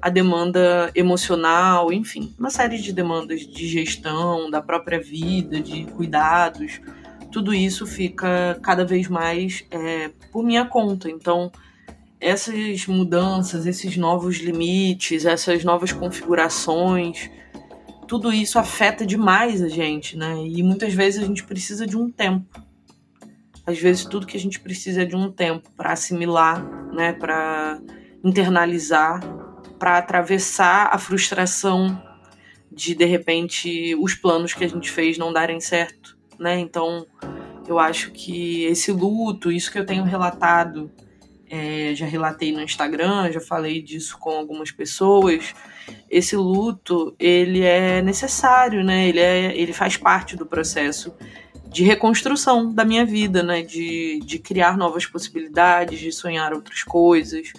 A 0.00 0.08
demanda 0.08 0.90
emocional, 0.94 1.92
enfim, 1.92 2.34
uma 2.38 2.50
série 2.50 2.78
de 2.78 2.92
demandas 2.92 3.40
de 3.40 3.68
gestão, 3.68 4.50
da 4.50 4.60
própria 4.60 5.00
vida, 5.00 5.60
de 5.60 5.84
cuidados, 5.84 6.80
tudo 7.32 7.54
isso 7.54 7.86
fica 7.86 8.58
cada 8.62 8.84
vez 8.84 9.08
mais 9.08 9.64
é, 9.70 10.10
por 10.30 10.44
minha 10.44 10.66
conta. 10.66 11.10
Então, 11.10 11.50
essas 12.20 12.86
mudanças, 12.86 13.66
esses 13.66 13.96
novos 13.96 14.36
limites, 14.36 15.24
essas 15.24 15.64
novas 15.64 15.92
configurações, 15.92 17.30
tudo 18.06 18.32
isso 18.32 18.58
afeta 18.58 19.06
demais 19.06 19.62
a 19.62 19.68
gente, 19.68 20.16
né? 20.16 20.34
E 20.46 20.62
muitas 20.62 20.92
vezes 20.92 21.22
a 21.22 21.26
gente 21.26 21.42
precisa 21.42 21.86
de 21.86 21.96
um 21.96 22.10
tempo. 22.10 22.60
Às 23.66 23.78
vezes 23.78 24.04
tudo 24.04 24.26
que 24.26 24.36
a 24.36 24.40
gente 24.40 24.60
precisa 24.60 25.02
é 25.02 25.04
de 25.04 25.16
um 25.16 25.30
tempo 25.30 25.70
para 25.76 25.92
assimilar, 25.92 26.62
né, 26.92 27.12
para 27.12 27.80
internalizar, 28.22 29.20
para 29.82 29.98
atravessar 29.98 30.90
a 30.92 30.96
frustração 30.96 32.00
de 32.70 32.94
de 32.94 33.04
repente 33.04 33.96
os 33.96 34.14
planos 34.14 34.54
que 34.54 34.62
a 34.62 34.68
gente 34.68 34.88
fez 34.88 35.18
não 35.18 35.32
darem 35.32 35.60
certo, 35.60 36.16
né? 36.38 36.60
Então, 36.60 37.04
eu 37.66 37.80
acho 37.80 38.12
que 38.12 38.62
esse 38.62 38.92
luto, 38.92 39.50
isso 39.50 39.72
que 39.72 39.78
eu 39.80 39.84
tenho 39.84 40.04
relatado 40.04 40.88
é, 41.50 41.96
já 41.96 42.06
relatei 42.06 42.52
no 42.52 42.62
Instagram, 42.62 43.32
já 43.32 43.40
falei 43.40 43.82
disso 43.82 44.16
com 44.20 44.30
algumas 44.30 44.70
pessoas. 44.70 45.52
Esse 46.08 46.36
luto, 46.36 47.16
ele 47.18 47.62
é 47.62 48.00
necessário, 48.02 48.84
né? 48.84 49.08
Ele, 49.08 49.18
é, 49.18 49.58
ele 49.58 49.72
faz 49.72 49.96
parte 49.96 50.36
do 50.36 50.46
processo 50.46 51.12
de 51.66 51.82
reconstrução 51.82 52.72
da 52.72 52.84
minha 52.84 53.04
vida, 53.04 53.42
né? 53.42 53.62
De, 53.62 54.20
de 54.20 54.38
criar 54.38 54.76
novas 54.76 55.06
possibilidades, 55.06 55.98
de 55.98 56.12
sonhar 56.12 56.52
outras 56.52 56.84
coisas. 56.84 57.52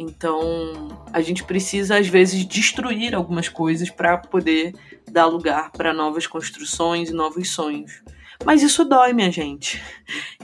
Então, 0.00 1.04
a 1.12 1.20
gente 1.20 1.42
precisa, 1.42 1.98
às 1.98 2.06
vezes, 2.06 2.46
destruir 2.46 3.16
algumas 3.16 3.48
coisas 3.48 3.90
para 3.90 4.16
poder 4.16 4.72
dar 5.10 5.26
lugar 5.26 5.72
para 5.72 5.92
novas 5.92 6.24
construções 6.24 7.10
e 7.10 7.12
novos 7.12 7.50
sonhos. 7.50 8.00
Mas 8.44 8.62
isso 8.62 8.84
dói, 8.84 9.12
minha 9.12 9.32
gente. 9.32 9.82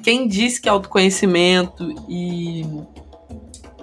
Quem 0.03 0.27
diz 0.27 0.59
que 0.59 0.69
autoconhecimento 0.69 1.89
e, 2.09 2.65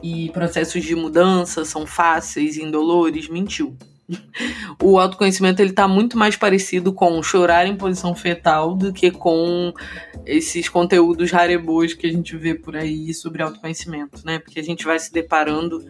e 0.04 0.30
processos 0.32 0.84
de 0.84 0.94
mudança 0.94 1.64
são 1.64 1.88
fáceis 1.88 2.58
e 2.58 2.64
indolores, 2.64 3.30
mentiu. 3.30 3.78
O 4.82 4.98
autoconhecimento 5.00 5.62
ele 5.62 5.74
tá 5.74 5.88
muito 5.88 6.18
mais 6.18 6.36
parecido 6.36 6.92
com 6.92 7.22
chorar 7.22 7.68
em 7.68 7.76
posição 7.76 8.16
fetal 8.16 8.76
do 8.76 8.92
que 8.92 9.12
com 9.12 9.74
esses 10.26 10.68
conteúdos 10.68 11.32
rarebos 11.32 11.94
que 11.94 12.08
a 12.08 12.12
gente 12.12 12.36
vê 12.36 12.56
por 12.56 12.76
aí 12.76 13.14
sobre 13.14 13.44
autoconhecimento, 13.44 14.26
né? 14.26 14.40
Porque 14.40 14.60
a 14.60 14.64
gente 14.64 14.84
vai 14.84 14.98
se 14.98 15.12
deparando 15.12 15.86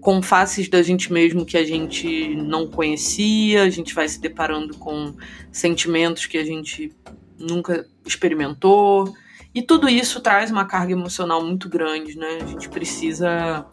com 0.00 0.22
faces 0.22 0.68
da 0.68 0.82
gente 0.82 1.12
mesmo 1.12 1.44
que 1.44 1.58
a 1.58 1.64
gente 1.64 2.34
não 2.34 2.66
conhecia, 2.66 3.62
a 3.62 3.70
gente 3.70 3.94
vai 3.94 4.08
se 4.08 4.18
deparando 4.20 4.76
com 4.78 5.14
sentimentos 5.52 6.24
que 6.26 6.38
a 6.38 6.44
gente 6.44 6.92
nunca 7.38 7.86
experimentou. 8.06 9.12
E 9.54 9.62
tudo 9.62 9.88
isso 9.88 10.20
traz 10.20 10.50
uma 10.50 10.64
carga 10.64 10.92
emocional 10.92 11.44
muito 11.44 11.68
grande, 11.68 12.16
né? 12.16 12.38
A 12.40 12.46
gente 12.46 12.68
precisa, 12.68 13.66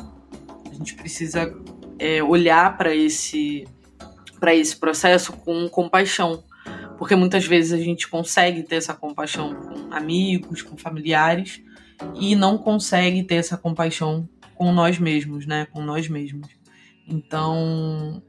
a 0.69 0.73
gente 0.73 0.95
precisa 0.95 1.55
é, 1.99 2.21
olhar 2.23 2.77
para 2.77 2.95
esse, 2.95 3.65
para 4.39 4.55
esse 4.55 4.75
processo 4.75 5.33
com 5.33 5.67
compaixão, 5.69 6.43
porque 6.97 7.15
muitas 7.15 7.45
vezes 7.45 7.73
a 7.73 7.77
gente 7.77 8.07
consegue 8.07 8.63
ter 8.63 8.75
essa 8.75 8.93
compaixão 8.93 9.55
com 9.55 9.93
amigos, 9.93 10.61
com 10.61 10.77
familiares, 10.77 11.61
e 12.15 12.35
não 12.35 12.57
consegue 12.57 13.23
ter 13.23 13.35
essa 13.35 13.57
compaixão 13.57 14.27
com 14.55 14.71
nós 14.71 14.99
mesmos, 14.99 15.45
né? 15.45 15.67
Com 15.71 15.81
nós 15.81 16.07
mesmos. 16.07 16.47
Então, 17.07 18.21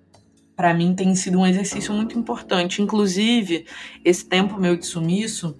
para 0.54 0.74
mim 0.74 0.94
tem 0.94 1.14
sido 1.14 1.38
um 1.38 1.46
exercício 1.46 1.92
muito 1.92 2.18
importante. 2.18 2.82
Inclusive, 2.82 3.66
esse 4.04 4.26
tempo 4.26 4.58
meu 4.60 4.76
de 4.76 4.86
sumiço 4.86 5.56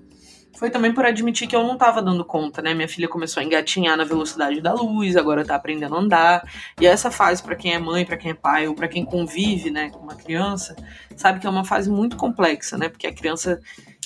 foi 0.58 0.70
também 0.70 0.92
por 0.92 1.06
admitir 1.06 1.46
que 1.46 1.54
eu 1.54 1.62
não 1.62 1.74
estava 1.74 2.02
dando 2.02 2.24
conta, 2.24 2.60
né? 2.60 2.74
Minha 2.74 2.88
filha 2.88 3.08
começou 3.08 3.40
a 3.40 3.44
engatinhar 3.44 3.96
na 3.96 4.02
velocidade 4.04 4.60
da 4.60 4.74
luz, 4.74 5.16
agora 5.16 5.42
está 5.42 5.54
aprendendo 5.54 5.94
a 5.94 5.98
andar. 6.00 6.52
E 6.80 6.86
essa 6.86 7.10
fase, 7.12 7.40
para 7.42 7.54
quem 7.54 7.74
é 7.74 7.78
mãe, 7.78 8.04
para 8.04 8.16
quem 8.16 8.32
é 8.32 8.34
pai 8.34 8.66
ou 8.66 8.74
para 8.74 8.88
quem 8.88 9.04
convive, 9.04 9.70
né, 9.70 9.90
com 9.90 10.00
uma 10.00 10.16
criança, 10.16 10.74
sabe 11.16 11.38
que 11.38 11.46
é 11.46 11.50
uma 11.50 11.64
fase 11.64 11.88
muito 11.88 12.16
complexa, 12.16 12.76
né? 12.76 12.88
Porque 12.88 13.06
a 13.06 13.14
criança 13.14 13.60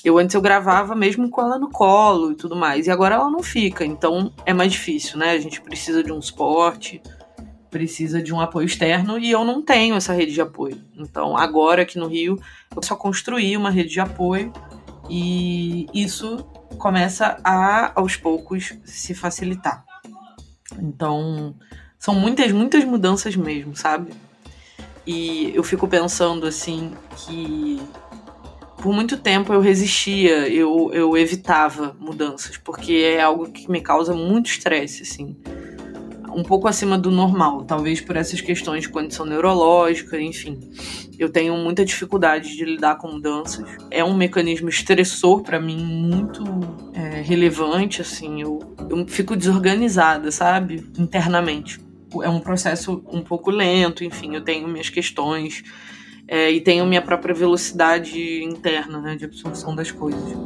Eu 0.05 0.19
antes 0.19 0.35
eu 0.35 0.43
gravava 0.43 0.97
mesmo 0.97 1.31
com 1.31 1.41
ela 1.41 1.59
no 1.59 1.71
colo 1.71 2.33
e 2.33 2.35
tudo 2.35 2.57
mais, 2.57 2.87
e 2.87 2.91
agora 2.91 3.15
ela 3.15 3.31
não 3.31 3.41
fica, 3.43 3.85
então 3.85 4.33
é 4.45 4.53
mais 4.53 4.73
difícil, 4.73 5.17
né? 5.17 5.31
A 5.31 5.39
gente 5.39 5.61
precisa 5.61 6.03
de 6.03 6.13
um 6.13 6.21
suporte, 6.21 7.01
precisa 7.71 8.21
de 8.21 8.35
um 8.35 8.41
apoio 8.41 8.67
externo 8.67 9.17
e 9.19 9.31
eu 9.31 9.45
não 9.45 9.63
tenho 9.63 9.95
essa 9.95 10.13
rede 10.13 10.33
de 10.33 10.41
apoio. 10.41 10.77
Então, 10.97 11.37
agora 11.37 11.83
aqui 11.83 11.99
no 11.99 12.09
Rio, 12.09 12.39
eu 12.75 12.83
só 12.83 12.97
construí 12.97 13.57
uma 13.57 13.71
rede 13.71 13.91
de 13.91 14.01
apoio 14.01 14.53
e 15.09 15.87
isso 15.93 16.39
começa 16.79 17.39
a 17.45 17.93
aos 17.95 18.17
poucos 18.17 18.75
se 18.85 19.15
facilitar. 19.15 19.85
Então, 20.79 21.55
são 21.99 22.15
muitas, 22.15 22.51
muitas 22.53 22.85
mudanças 22.85 23.37
mesmo, 23.37 23.77
sabe? 23.77 24.13
E 25.07 25.53
eu 25.55 25.63
fico 25.63 25.87
pensando 25.89 26.47
assim 26.47 26.93
que 27.17 27.81
por 28.83 28.93
muito 28.93 29.17
tempo 29.17 29.53
eu 29.53 29.61
resistia, 29.61 30.49
eu, 30.49 30.91
eu 30.93 31.17
evitava 31.17 31.97
mudanças, 32.01 32.57
porque 32.57 32.93
é 32.95 33.21
algo 33.23 33.49
que 33.51 33.71
me 33.71 33.81
causa 33.81 34.13
muito 34.13 34.47
estresse, 34.47 35.03
assim. 35.03 35.37
Um 36.35 36.43
pouco 36.43 36.67
acima 36.67 36.99
do 36.99 37.11
normal, 37.11 37.63
talvez 37.65 38.01
por 38.01 38.17
essas 38.17 38.41
questões 38.41 38.83
de 38.83 38.89
condição 38.89 39.25
neurológica, 39.25 40.21
enfim. 40.21 40.59
Eu 41.23 41.31
tenho 41.31 41.57
muita 41.57 41.85
dificuldade 41.85 42.57
de 42.57 42.65
lidar 42.65 42.97
com 42.97 43.07
mudanças. 43.07 43.65
É 43.93 44.03
um 44.03 44.13
mecanismo 44.13 44.69
estressor 44.69 45.41
para 45.43 45.61
mim 45.61 45.77
muito 45.77 46.43
é, 46.93 47.21
relevante, 47.21 48.03
assim. 48.03 48.43
Eu, 48.43 48.59
eu 48.91 49.07
fico 49.07 49.37
desorganizada, 49.37 50.33
sabe? 50.33 50.85
Internamente. 50.99 51.79
É 52.23 52.29
um 52.29 52.41
processo 52.41 53.05
um 53.07 53.23
pouco 53.23 53.53
lento, 53.53 54.03
enfim, 54.03 54.35
eu 54.35 54.43
tenho 54.43 54.67
minhas 54.67 54.91
questões 54.91 55.63
é, 56.27 56.51
e 56.51 56.61
tenho 56.61 56.85
minha 56.85 57.01
própria 57.01 57.33
velocidade 57.33 58.43
interna 58.43 59.01
né, 59.01 59.15
de 59.15 59.25
absorção 59.25 59.77
das 59.77 59.93
coisas. 59.93 60.37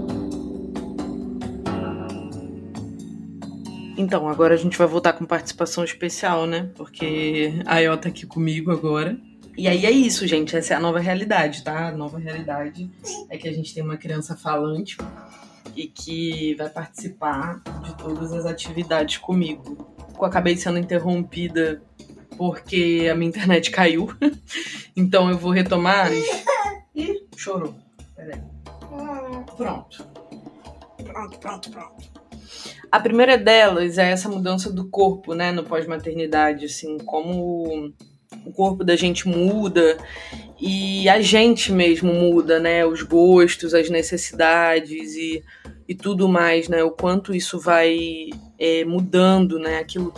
Então, 3.97 4.29
agora 4.29 4.53
a 4.53 4.59
gente 4.59 4.77
vai 4.77 4.87
voltar 4.87 5.15
com 5.15 5.25
participação 5.25 5.83
especial, 5.83 6.47
né? 6.47 6.71
Porque 6.75 7.55
a 7.65 7.79
Iota 7.79 8.03
tá 8.03 8.09
aqui 8.11 8.27
comigo 8.27 8.71
agora. 8.71 9.19
E 9.57 9.67
aí 9.67 9.87
é 9.87 9.91
isso, 9.91 10.27
gente. 10.27 10.55
Essa 10.55 10.75
é 10.75 10.77
a 10.77 10.81
nova 10.81 11.01
realidade, 11.01 11.65
tá? 11.65 11.89
A 11.89 11.93
nova 11.93 12.19
realidade 12.19 12.91
é 13.31 13.39
que 13.39 13.49
a 13.49 13.53
gente 13.53 13.73
tem 13.73 13.83
uma 13.83 13.97
criança 13.97 14.37
falante 14.37 14.99
e 15.75 15.87
que 15.87 16.55
vai 16.57 16.69
participar 16.69 17.63
de 17.83 17.97
todas 17.97 18.33
as 18.33 18.45
atividades 18.45 19.17
comigo. 19.17 19.95
Eu 20.15 20.25
acabei 20.25 20.57
sendo 20.57 20.79
interrompida 20.79 21.83
porque 22.37 23.09
a 23.11 23.15
minha 23.15 23.31
internet 23.31 23.71
caiu. 23.71 24.09
então 24.95 25.31
eu 25.31 25.39
vou 25.39 25.53
retomar. 25.53 26.11
Ih, 26.95 27.27
chorou. 27.37 27.75
Peraí. 28.15 28.41
Pronto. 29.57 30.07
Pronto, 31.03 31.39
pronto, 31.39 31.71
pronto. 31.71 32.17
A 32.91 33.01
primeira 33.01 33.37
delas 33.37 33.99
é 33.99 34.11
essa 34.11 34.29
mudança 34.29 34.73
do 34.73 34.89
corpo, 34.89 35.35
né, 35.35 35.51
no 35.51 35.65
pós-maternidade, 35.65 36.67
assim, 36.67 36.99
como 36.99 37.93
o 38.47 38.53
corpo 38.53 38.85
da 38.85 38.95
gente 38.95 39.29
muda 39.29 39.99
e 40.61 41.09
a 41.09 41.21
gente 41.21 41.73
mesmo 41.73 42.15
muda, 42.15 42.59
né, 42.61 42.87
os 42.87 43.03
gostos, 43.03 43.75
as 43.75 43.91
necessidades 43.91 45.15
e, 45.17 45.43
e 45.89 45.95
tudo 45.95 46.29
mais, 46.29 46.69
né, 46.69 46.83
o 46.83 46.91
quanto 46.91 47.35
isso 47.35 47.59
vai 47.59 48.31
é, 48.59 48.85
mudando, 48.85 49.59
né, 49.59 49.79
aquilo, 49.79 50.15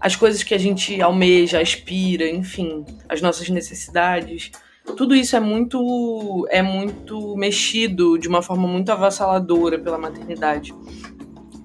as 0.00 0.16
coisas 0.16 0.42
que 0.42 0.54
a 0.54 0.58
gente 0.58 1.00
almeja, 1.00 1.60
aspira, 1.60 2.28
enfim, 2.28 2.84
as 3.08 3.20
nossas 3.20 3.48
necessidades. 3.50 4.50
Tudo 4.96 5.14
isso 5.14 5.36
é 5.36 5.40
muito 5.40 6.46
é 6.50 6.62
muito 6.62 7.36
mexido 7.36 8.18
de 8.18 8.26
uma 8.26 8.40
forma 8.40 8.66
muito 8.66 8.90
avassaladora 8.90 9.78
pela 9.78 9.98
maternidade. 9.98 10.74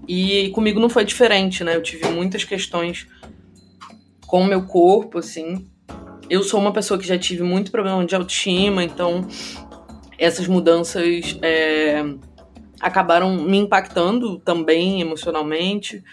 E 0.05 0.49
comigo 0.49 0.77
não 0.77 0.89
foi 0.89 1.05
diferente, 1.05 1.63
né? 1.63 1.73
Eu 1.73 1.81
tive 1.81 2.09
muitas 2.09 2.43
questões 2.43 3.07
com 4.27 4.41
o 4.41 4.45
meu 4.45 4.63
corpo, 4.63 5.19
assim. 5.19 5.65
Eu 6.29 6.43
sou 6.43 6.59
uma 6.59 6.71
pessoa 6.71 6.99
que 6.99 7.07
já 7.07 7.17
tive 7.17 7.43
muito 7.43 7.71
problema 7.71 8.05
de 8.05 8.15
autoestima, 8.15 8.83
então 8.83 9.27
essas 10.17 10.47
mudanças 10.47 11.37
é, 11.41 12.03
acabaram 12.79 13.35
me 13.43 13.57
impactando 13.57 14.39
também 14.39 15.01
emocionalmente 15.01 16.03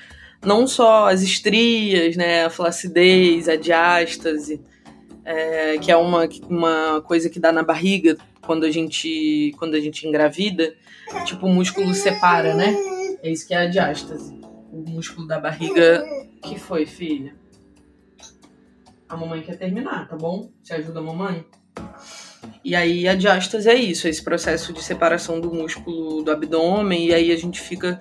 não 0.44 0.66
só 0.66 1.08
as 1.08 1.22
estrias, 1.22 2.16
né, 2.16 2.44
a 2.44 2.50
flacidez, 2.50 3.48
a 3.48 3.56
diástase, 3.56 4.60
é, 5.24 5.78
que 5.78 5.92
é 5.92 5.96
uma, 5.96 6.28
uma 6.48 7.02
coisa 7.02 7.28
que 7.28 7.38
dá 7.38 7.52
na 7.52 7.62
barriga 7.62 8.16
quando 8.40 8.64
a 8.64 8.70
gente 8.70 9.54
quando 9.58 9.74
a 9.74 9.80
gente 9.80 10.06
engravida, 10.06 10.74
tipo 11.24 11.46
o 11.46 11.54
músculo 11.54 11.94
separa, 11.94 12.54
né? 12.54 12.74
É 13.22 13.30
isso 13.30 13.46
que 13.46 13.54
é 13.54 13.58
a 13.58 13.66
diástase. 13.66 14.40
O 14.72 14.78
músculo 14.78 15.26
da 15.26 15.38
barriga 15.38 16.02
que 16.42 16.58
foi, 16.58 16.86
filha. 16.86 17.34
A 19.10 19.16
mamãe 19.16 19.42
quer 19.42 19.58
terminar, 19.58 20.08
tá 20.08 20.16
bom? 20.16 20.52
Você 20.62 20.74
ajuda 20.74 21.00
a 21.00 21.02
mamãe? 21.02 21.44
E 22.64 22.76
aí 22.76 23.08
a 23.08 23.14
diástase 23.16 23.68
é 23.68 23.74
isso, 23.74 24.06
é 24.06 24.10
esse 24.10 24.22
processo 24.22 24.72
de 24.72 24.82
separação 24.84 25.40
do 25.40 25.52
músculo 25.52 26.22
do 26.22 26.30
abdômen, 26.30 27.08
e 27.08 27.12
aí 27.12 27.32
a 27.32 27.36
gente 27.36 27.60
fica 27.60 28.00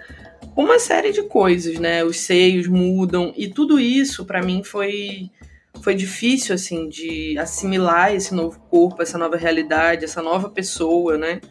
uma 0.56 0.78
série 0.78 1.12
de 1.12 1.24
coisas, 1.24 1.80
né? 1.80 2.04
Os 2.04 2.20
seios 2.20 2.68
mudam 2.68 3.34
e 3.36 3.48
tudo 3.48 3.80
isso 3.80 4.24
para 4.24 4.44
mim 4.44 4.64
foi 4.64 5.32
foi 5.82 5.96
difícil 5.96 6.54
assim 6.54 6.88
de 6.88 7.38
assimilar 7.40 8.14
esse 8.14 8.36
novo 8.36 8.60
corpo, 8.70 9.02
essa 9.02 9.18
nova 9.18 9.36
realidade, 9.36 10.06
essa 10.06 10.22
nova 10.22 10.50
pessoa, 10.50 11.18
né? 11.18 11.42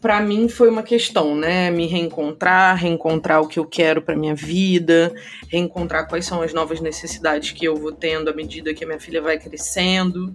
Para 0.00 0.20
mim 0.20 0.48
foi 0.48 0.70
uma 0.70 0.82
questão, 0.82 1.36
né? 1.36 1.70
Me 1.70 1.86
reencontrar, 1.86 2.76
reencontrar 2.76 3.42
o 3.42 3.46
que 3.46 3.58
eu 3.58 3.66
quero 3.66 4.00
para 4.00 4.16
minha 4.16 4.34
vida, 4.34 5.14
reencontrar 5.48 6.08
quais 6.08 6.24
são 6.24 6.40
as 6.40 6.54
novas 6.54 6.80
necessidades 6.80 7.52
que 7.52 7.64
eu 7.64 7.76
vou 7.76 7.92
tendo 7.92 8.30
à 8.30 8.32
medida 8.32 8.72
que 8.72 8.82
a 8.82 8.86
minha 8.86 9.00
filha 9.00 9.20
vai 9.20 9.38
crescendo. 9.38 10.34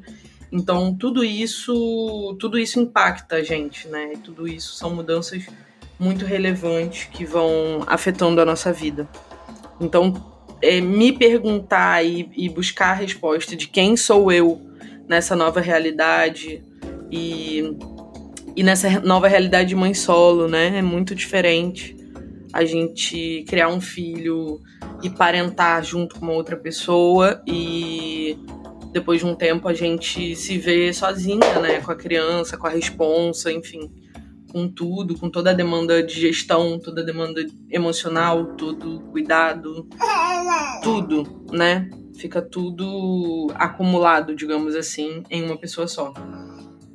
Então, 0.51 0.95
tudo 0.95 1.23
isso, 1.23 2.37
tudo 2.39 2.59
isso 2.59 2.79
impacta 2.79 3.37
a 3.37 3.43
gente, 3.43 3.87
né? 3.87 4.13
Tudo 4.23 4.47
isso 4.47 4.75
são 4.75 4.93
mudanças 4.93 5.47
muito 5.99 6.25
relevantes 6.25 7.05
que 7.05 7.25
vão 7.25 7.83
afetando 7.87 8.39
a 8.39 8.45
nossa 8.45 8.71
vida. 8.71 9.09
Então, 9.81 10.13
é, 10.61 10.79
me 10.79 11.11
perguntar 11.11 12.05
e, 12.05 12.29
e, 12.35 12.49
buscar 12.49 12.91
a 12.91 12.93
resposta 12.93 13.55
de 13.55 13.67
quem 13.67 13.97
sou 13.97 14.31
eu 14.31 14.61
nessa 15.07 15.35
nova 15.35 15.59
realidade 15.59 16.63
e, 17.11 17.75
e 18.55 18.63
nessa 18.63 18.99
nova 19.01 19.27
realidade 19.27 19.69
de 19.69 19.75
mãe 19.75 19.93
solo, 19.93 20.47
né? 20.47 20.77
É 20.77 20.81
muito 20.81 21.13
diferente 21.13 21.95
a 22.53 22.63
gente 22.63 23.43
criar 23.47 23.67
um 23.67 23.81
filho 23.81 24.61
e 25.03 25.09
parentar 25.09 25.83
junto 25.83 26.15
com 26.15 26.25
uma 26.25 26.33
outra 26.33 26.55
pessoa 26.55 27.41
e 27.45 28.37
depois 28.93 29.19
de 29.19 29.25
um 29.25 29.35
tempo 29.35 29.67
a 29.67 29.73
gente 29.73 30.35
se 30.35 30.57
vê 30.57 30.93
sozinha, 30.93 31.59
né? 31.59 31.81
Com 31.81 31.91
a 31.91 31.95
criança, 31.95 32.57
com 32.57 32.67
a 32.67 32.69
responsa, 32.69 33.51
enfim 33.51 33.91
com 34.55 34.69
tudo, 34.69 35.19
com 35.19 35.29
toda 35.29 35.49
a 35.49 35.53
demanda 35.53 36.01
de 36.01 36.13
gestão, 36.13 36.79
toda 36.79 37.01
a 37.01 37.03
demanda 37.03 37.45
emocional, 37.69 38.55
todo 38.55 39.01
cuidado, 39.11 39.85
tudo, 40.81 41.45
né? 41.51 41.89
Fica 42.15 42.41
tudo 42.41 43.51
acumulado, 43.55 44.33
digamos 44.33 44.73
assim, 44.73 45.23
em 45.29 45.43
uma 45.43 45.57
pessoa 45.57 45.89
só. 45.89 46.13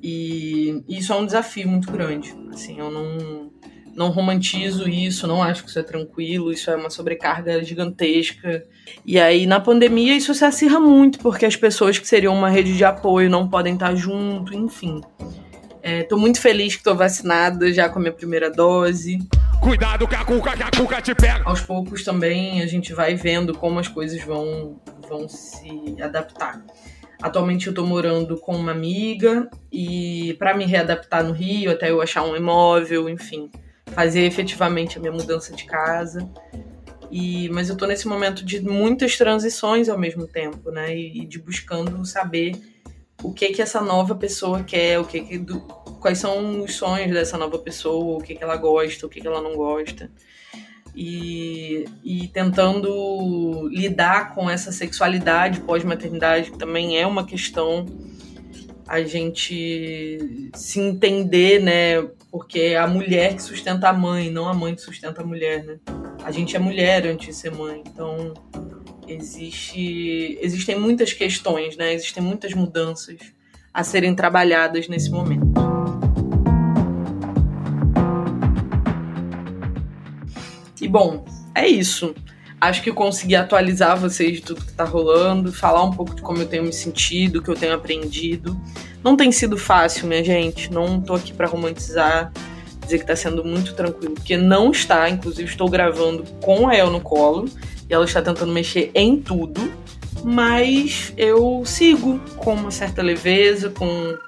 E 0.02 0.82
isso 0.88 1.12
é 1.12 1.16
um 1.16 1.26
desafio 1.26 1.68
muito 1.68 1.90
grande. 1.90 2.34
Assim, 2.52 2.78
eu 2.78 2.90
não 2.90 3.50
não 3.94 4.10
romantizo 4.10 4.88
isso, 4.88 5.26
não 5.26 5.42
acho 5.42 5.64
que 5.64 5.68
isso 5.68 5.78
é 5.78 5.82
tranquilo, 5.82 6.52
isso 6.52 6.70
é 6.70 6.76
uma 6.76 6.90
sobrecarga 6.90 7.62
gigantesca. 7.62 8.64
E 9.04 9.18
aí, 9.18 9.46
na 9.46 9.60
pandemia, 9.60 10.16
isso 10.16 10.34
se 10.34 10.44
acirra 10.44 10.80
muito, 10.80 11.18
porque 11.18 11.44
as 11.44 11.56
pessoas 11.56 11.98
que 11.98 12.08
seriam 12.08 12.34
uma 12.34 12.48
rede 12.48 12.76
de 12.76 12.84
apoio 12.84 13.28
não 13.28 13.48
podem 13.48 13.74
estar 13.74 13.94
junto, 13.94 14.54
enfim. 14.54 15.00
Estou 15.82 16.18
é, 16.18 16.20
muito 16.20 16.40
feliz 16.40 16.74
que 16.74 16.80
estou 16.80 16.94
vacinada 16.94 17.72
já 17.72 17.88
com 17.88 17.98
a 17.98 18.02
minha 18.02 18.12
primeira 18.12 18.50
dose. 18.50 19.18
Cuidado 19.60 20.06
com 20.06 20.14
a 20.14 20.24
cuca, 20.24 20.56
que 20.56 20.62
a 20.62 20.70
cuca 20.70 21.02
te 21.02 21.14
pega. 21.14 21.42
Aos 21.44 21.60
poucos 21.60 22.04
também 22.04 22.62
a 22.62 22.66
gente 22.66 22.92
vai 22.92 23.14
vendo 23.14 23.56
como 23.56 23.78
as 23.78 23.88
coisas 23.88 24.22
vão, 24.22 24.80
vão 25.08 25.28
se 25.28 25.96
adaptar. 26.00 26.62
Atualmente 27.22 27.66
eu 27.66 27.70
estou 27.70 27.86
morando 27.86 28.36
com 28.38 28.56
uma 28.56 28.72
amiga 28.72 29.48
e 29.70 30.34
para 30.38 30.56
me 30.56 30.64
readaptar 30.64 31.22
no 31.22 31.32
Rio, 31.32 31.70
até 31.70 31.90
eu 31.90 32.00
achar 32.00 32.22
um 32.22 32.34
imóvel, 32.34 33.08
enfim, 33.08 33.50
fazer 33.86 34.22
efetivamente 34.22 34.96
a 34.96 35.00
minha 35.00 35.12
mudança 35.12 35.54
de 35.54 35.64
casa. 35.64 36.28
E, 37.10 37.48
mas 37.50 37.68
eu 37.68 37.74
estou 37.74 37.88
nesse 37.88 38.06
momento 38.06 38.44
de 38.44 38.60
muitas 38.60 39.18
transições 39.18 39.88
ao 39.88 39.98
mesmo 39.98 40.26
tempo, 40.26 40.70
né? 40.70 40.96
E 40.96 41.26
de 41.26 41.38
buscando 41.38 42.04
saber 42.06 42.52
o 43.22 43.32
que 43.32 43.48
que 43.48 43.60
essa 43.60 43.80
nova 43.80 44.14
pessoa 44.14 44.62
quer, 44.62 44.98
o 44.98 45.04
que, 45.04 45.20
que 45.20 45.38
do, 45.38 45.60
quais 46.00 46.18
são 46.18 46.62
os 46.62 46.74
sonhos 46.74 47.12
dessa 47.12 47.36
nova 47.36 47.58
pessoa, 47.58 48.18
o 48.18 48.22
que, 48.22 48.34
que 48.34 48.42
ela 48.42 48.56
gosta, 48.56 49.06
o 49.06 49.08
que, 49.08 49.20
que 49.20 49.26
ela 49.26 49.42
não 49.42 49.54
gosta. 49.54 50.10
E, 50.94 51.84
e 52.02 52.28
tentando 52.28 53.68
lidar 53.68 54.34
com 54.34 54.50
essa 54.50 54.72
sexualidade 54.72 55.60
pós-maternidade, 55.60 56.50
que 56.50 56.58
também 56.58 56.98
é 56.98 57.06
uma 57.06 57.24
questão 57.24 57.86
a 58.90 59.02
gente 59.02 60.50
se 60.52 60.80
entender, 60.80 61.62
né? 61.62 62.02
Porque 62.28 62.58
é 62.58 62.76
a 62.76 62.88
mulher 62.88 63.36
que 63.36 63.42
sustenta 63.42 63.88
a 63.88 63.92
mãe, 63.92 64.30
não 64.30 64.48
a 64.48 64.54
mãe 64.54 64.74
que 64.74 64.80
sustenta 64.80 65.22
a 65.22 65.24
mulher, 65.24 65.64
né? 65.64 65.78
A 66.24 66.32
gente 66.32 66.56
é 66.56 66.58
mulher 66.58 67.06
antes 67.06 67.28
de 67.28 67.34
ser 67.34 67.52
mãe, 67.52 67.84
então 67.86 68.34
existe, 69.06 70.36
existem 70.40 70.78
muitas 70.78 71.12
questões, 71.12 71.76
né? 71.76 71.94
Existem 71.94 72.22
muitas 72.22 72.52
mudanças 72.52 73.18
a 73.72 73.84
serem 73.84 74.14
trabalhadas 74.14 74.88
nesse 74.88 75.08
momento. 75.08 75.79
Bom, 80.90 81.24
é 81.54 81.66
isso. 81.66 82.14
Acho 82.60 82.82
que 82.82 82.90
eu 82.90 82.94
consegui 82.94 83.34
atualizar 83.34 83.98
vocês 83.98 84.34
de 84.34 84.42
tudo 84.42 84.64
que 84.64 84.72
tá 84.72 84.84
rolando, 84.84 85.50
falar 85.50 85.82
um 85.82 85.90
pouco 85.90 86.14
de 86.14 86.20
como 86.20 86.40
eu 86.42 86.46
tenho 86.46 86.62
me 86.62 86.72
sentido, 86.72 87.36
o 87.36 87.42
que 87.42 87.48
eu 87.48 87.54
tenho 87.54 87.72
aprendido. 87.72 88.60
Não 89.02 89.16
tem 89.16 89.32
sido 89.32 89.56
fácil, 89.56 90.06
minha 90.06 90.22
gente. 90.22 90.70
Não 90.70 91.00
tô 91.00 91.14
aqui 91.14 91.32
para 91.32 91.46
romantizar, 91.46 92.30
dizer 92.82 92.98
que 92.98 93.06
tá 93.06 93.16
sendo 93.16 93.42
muito 93.42 93.74
tranquilo, 93.74 94.14
porque 94.14 94.36
não 94.36 94.70
está. 94.70 95.08
Inclusive, 95.08 95.48
estou 95.48 95.70
gravando 95.70 96.22
com 96.42 96.68
a 96.68 96.76
El 96.76 96.90
no 96.90 97.00
colo 97.00 97.48
e 97.88 97.94
ela 97.94 98.04
está 98.04 98.20
tentando 98.20 98.52
mexer 98.52 98.90
em 98.94 99.16
tudo. 99.18 99.72
Mas 100.22 101.14
eu 101.16 101.62
sigo 101.64 102.20
com 102.36 102.52
uma 102.52 102.70
certa 102.70 103.00
leveza, 103.00 103.70
com 103.70 104.18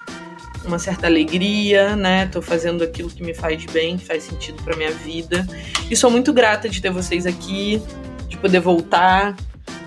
uma 0.65 0.79
certa 0.79 1.07
alegria, 1.07 1.97
né? 1.97 2.27
Tô 2.27 2.41
fazendo 2.41 2.83
aquilo 2.83 3.11
que 3.11 3.23
me 3.23 3.35
faz 3.35 3.65
bem, 3.67 3.97
que 3.97 4.05
faz 4.05 4.23
sentido 4.23 4.63
para 4.63 4.77
minha 4.77 4.91
vida. 4.91 5.47
E 5.91 5.97
sou 5.97 6.11
muito 6.11 6.33
grata 6.33 6.69
de 6.69 6.81
ter 6.81 6.91
vocês 6.91 7.27
aqui, 7.27 7.83
de 8.29 8.37
poder 8.37 8.61
voltar 8.61 9.37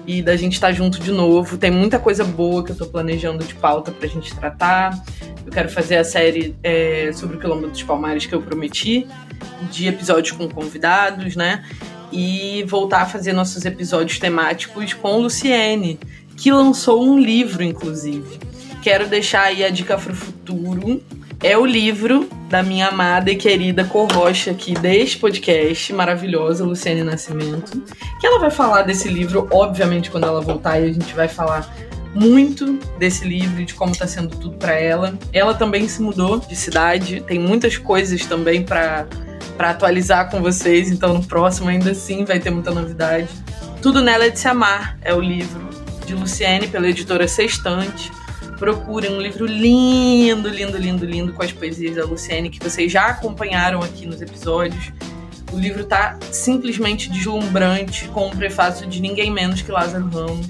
e 0.07 0.21
da 0.21 0.35
gente 0.35 0.53
estar 0.53 0.67
tá 0.67 0.73
junto 0.73 0.99
de 0.99 1.11
novo. 1.11 1.57
Tem 1.57 1.71
muita 1.71 1.99
coisa 1.99 2.23
boa 2.23 2.63
que 2.63 2.71
eu 2.71 2.75
tô 2.75 2.85
planejando 2.85 3.43
de 3.43 3.55
pauta 3.55 3.91
pra 3.91 4.07
gente 4.07 4.35
tratar. 4.35 5.03
Eu 5.45 5.51
quero 5.51 5.69
fazer 5.69 5.97
a 5.97 6.03
série 6.03 6.55
é, 6.63 7.11
sobre 7.13 7.37
o 7.37 7.39
Quilombo 7.39 7.67
dos 7.67 7.83
Palmares 7.83 8.25
que 8.25 8.33
eu 8.33 8.41
prometi, 8.41 9.07
de 9.71 9.87
episódios 9.87 10.35
com 10.35 10.49
convidados, 10.49 11.35
né? 11.35 11.63
E 12.11 12.63
voltar 12.67 13.01
a 13.01 13.05
fazer 13.05 13.33
nossos 13.33 13.65
episódios 13.65 14.19
temáticos 14.19 14.93
com 14.93 15.17
Luciene, 15.17 15.99
que 16.37 16.51
lançou 16.51 17.03
um 17.03 17.19
livro, 17.19 17.63
inclusive. 17.63 18.39
Quero 18.81 19.07
deixar 19.07 19.43
aí 19.43 19.63
a 19.63 19.69
dica 19.69 19.97
pro 19.97 20.15
futuro 20.15 20.45
é 21.43 21.57
o 21.57 21.65
livro 21.65 22.29
da 22.49 22.63
minha 22.63 22.87
amada 22.87 23.31
e 23.31 23.35
querida 23.35 23.83
corrocha 23.83 24.51
aqui 24.51 24.73
deste 24.73 25.17
podcast, 25.17 25.91
maravilhosa, 25.93 26.63
Luciane 26.63 27.03
Nascimento. 27.03 27.81
Que 28.19 28.27
ela 28.27 28.39
vai 28.39 28.51
falar 28.51 28.83
desse 28.83 29.07
livro, 29.07 29.47
obviamente, 29.51 30.09
quando 30.09 30.25
ela 30.25 30.41
voltar, 30.41 30.79
e 30.79 30.85
a 30.85 30.93
gente 30.93 31.13
vai 31.13 31.27
falar 31.27 31.71
muito 32.13 32.79
desse 32.97 33.27
livro 33.27 33.63
de 33.65 33.73
como 33.73 33.91
está 33.91 34.07
sendo 34.07 34.35
tudo 34.37 34.57
para 34.57 34.73
ela. 34.73 35.17
Ela 35.33 35.53
também 35.53 35.87
se 35.87 36.01
mudou 36.01 36.39
de 36.39 36.55
cidade, 36.55 37.21
tem 37.21 37.37
muitas 37.37 37.77
coisas 37.77 38.25
também 38.25 38.63
para 38.63 39.05
para 39.57 39.69
atualizar 39.69 40.29
com 40.29 40.41
vocês, 40.41 40.91
então 40.91 41.13
no 41.13 41.23
próximo 41.23 41.69
ainda 41.69 41.91
assim 41.91 42.25
vai 42.25 42.39
ter 42.41 42.49
muita 42.49 42.71
novidade. 42.71 43.29
Tudo 43.81 44.01
nela 44.01 44.25
é 44.25 44.29
de 44.29 44.37
se 44.37 44.49
amar, 44.49 44.97
é 45.01 45.13
o 45.13 45.21
livro 45.21 45.69
de 46.05 46.13
Luciene 46.13 46.67
pela 46.67 46.89
editora 46.89 47.25
Sextante 47.25 48.11
procurem 48.57 49.11
um 49.11 49.21
livro 49.21 49.45
lindo, 49.45 50.47
lindo, 50.49 50.77
lindo, 50.77 51.05
lindo 51.05 51.33
com 51.33 51.43
as 51.43 51.51
poesias 51.51 51.95
da 51.95 52.05
Luciene 52.05 52.49
que 52.49 52.59
vocês 52.59 52.91
já 52.91 53.07
acompanharam 53.07 53.81
aqui 53.81 54.05
nos 54.05 54.21
episódios. 54.21 54.91
O 55.51 55.57
livro 55.57 55.85
tá 55.85 56.17
simplesmente 56.31 57.09
deslumbrante, 57.09 58.07
com 58.09 58.27
um 58.27 58.31
prefácio 58.31 58.87
de 58.87 59.01
ninguém 59.01 59.31
menos 59.31 59.61
que 59.61 59.71
Lázaro 59.71 60.07
Ramos. 60.07 60.47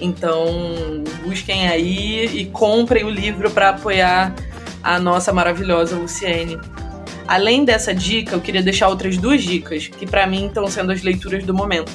Então, 0.00 1.04
busquem 1.22 1.68
aí 1.68 2.24
e 2.26 2.46
comprem 2.46 3.04
o 3.04 3.10
livro 3.10 3.50
para 3.50 3.70
apoiar 3.70 4.34
a 4.82 4.98
nossa 4.98 5.32
maravilhosa 5.32 5.96
Luciene. 5.96 6.58
Além 7.28 7.64
dessa 7.64 7.94
dica, 7.94 8.34
eu 8.34 8.40
queria 8.40 8.62
deixar 8.62 8.88
outras 8.88 9.16
duas 9.18 9.42
dicas 9.42 9.88
que 9.88 10.06
para 10.06 10.26
mim 10.26 10.46
estão 10.46 10.66
sendo 10.68 10.90
as 10.90 11.02
leituras 11.02 11.44
do 11.44 11.52
momento. 11.52 11.92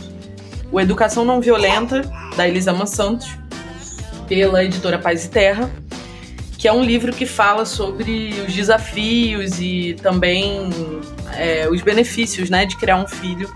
O 0.71 0.79
Educação 0.79 1.25
Não 1.25 1.41
Violenta, 1.41 2.01
da 2.35 2.47
Elisama 2.47 2.85
Santos, 2.85 3.35
pela 4.27 4.63
editora 4.63 4.97
Paz 4.97 5.25
e 5.25 5.29
Terra, 5.29 5.69
que 6.57 6.67
é 6.67 6.73
um 6.73 6.83
livro 6.83 7.13
que 7.13 7.25
fala 7.25 7.65
sobre 7.65 8.33
os 8.47 8.53
desafios 8.53 9.59
e 9.59 9.95
também 10.01 10.69
é, 11.37 11.67
os 11.69 11.81
benefícios 11.81 12.49
né, 12.49 12.65
de 12.65 12.75
criar 12.77 12.97
um 12.97 13.07
filho 13.07 13.53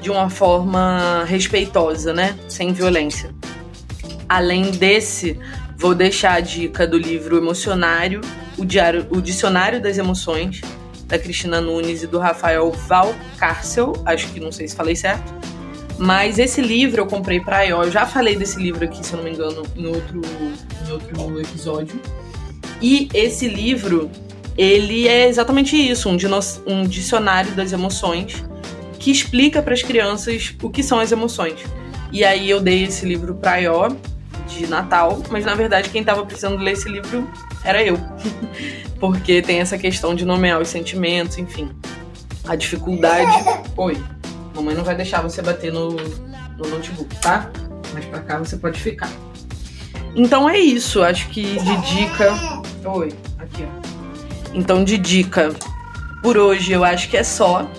de 0.00 0.10
uma 0.10 0.30
forma 0.30 1.24
respeitosa, 1.26 2.12
né, 2.12 2.36
sem 2.48 2.72
violência. 2.72 3.34
Além 4.28 4.70
desse, 4.70 5.38
vou 5.76 5.94
deixar 5.94 6.34
a 6.34 6.40
dica 6.40 6.86
do 6.86 6.96
livro 6.96 7.36
Emocionário, 7.36 8.20
o, 8.56 8.64
diário, 8.64 9.06
o 9.10 9.20
Dicionário 9.20 9.80
das 9.80 9.98
Emoções, 9.98 10.60
da 11.06 11.18
Cristina 11.18 11.60
Nunes 11.60 12.02
e 12.02 12.06
do 12.06 12.18
Rafael 12.18 12.72
Valcárcel, 12.72 13.92
acho 14.04 14.28
que 14.28 14.40
não 14.40 14.50
sei 14.50 14.66
se 14.66 14.74
falei 14.74 14.96
certo 14.96 15.45
mas 15.98 16.38
esse 16.38 16.60
livro 16.60 17.02
eu 17.02 17.06
comprei 17.06 17.40
pra 17.40 17.64
IO. 17.64 17.84
Eu 17.84 17.90
já 17.90 18.06
falei 18.06 18.36
desse 18.36 18.58
livro 18.58 18.84
aqui, 18.84 19.04
se 19.04 19.12
eu 19.12 19.18
não 19.18 19.24
me 19.24 19.30
engano, 19.30 19.62
em 19.76 19.86
outro, 19.86 20.20
em 20.86 20.92
outro 20.92 21.40
episódio. 21.40 22.00
E 22.80 23.08
esse 23.14 23.48
livro, 23.48 24.10
ele 24.56 25.08
é 25.08 25.28
exatamente 25.28 25.76
isso, 25.76 26.08
um, 26.10 26.16
um 26.66 26.84
dicionário 26.84 27.52
das 27.52 27.72
emoções 27.72 28.44
que 28.98 29.10
explica 29.10 29.62
para 29.62 29.72
as 29.72 29.82
crianças 29.82 30.54
o 30.62 30.68
que 30.68 30.82
são 30.82 30.98
as 30.98 31.12
emoções. 31.12 31.60
E 32.12 32.24
aí 32.24 32.48
eu 32.50 32.60
dei 32.60 32.84
esse 32.84 33.06
livro 33.06 33.34
pra 33.34 33.60
IO 33.60 33.96
de 34.46 34.66
Natal, 34.66 35.22
mas 35.30 35.44
na 35.44 35.54
verdade 35.54 35.90
quem 35.90 36.00
estava 36.00 36.24
precisando 36.24 36.58
ler 36.58 36.72
esse 36.72 36.88
livro 36.88 37.28
era 37.64 37.82
eu. 37.82 37.98
Porque 39.00 39.42
tem 39.42 39.60
essa 39.60 39.76
questão 39.76 40.14
de 40.14 40.24
nomear 40.24 40.60
os 40.60 40.68
sentimentos, 40.68 41.38
enfim. 41.38 41.70
A 42.46 42.54
dificuldade. 42.56 43.32
Oi. 43.76 44.15
Mamãe 44.56 44.74
não 44.74 44.82
vai 44.82 44.94
deixar 44.94 45.20
você 45.20 45.42
bater 45.42 45.70
no, 45.70 45.90
no 45.90 46.68
notebook, 46.68 47.14
tá? 47.16 47.50
Mas 47.92 48.06
pra 48.06 48.20
cá 48.20 48.38
você 48.38 48.56
pode 48.56 48.80
ficar. 48.80 49.10
Então 50.14 50.48
é 50.48 50.58
isso. 50.58 51.02
Acho 51.02 51.28
que 51.28 51.42
de 51.42 51.76
dica. 51.82 52.34
Oi, 52.86 53.12
aqui, 53.38 53.64
ó. 53.64 53.96
Então, 54.54 54.82
de 54.82 54.96
dica 54.96 55.54
por 56.22 56.38
hoje, 56.38 56.72
eu 56.72 56.82
acho 56.82 57.10
que 57.10 57.18
é 57.18 57.22
só. 57.22 57.70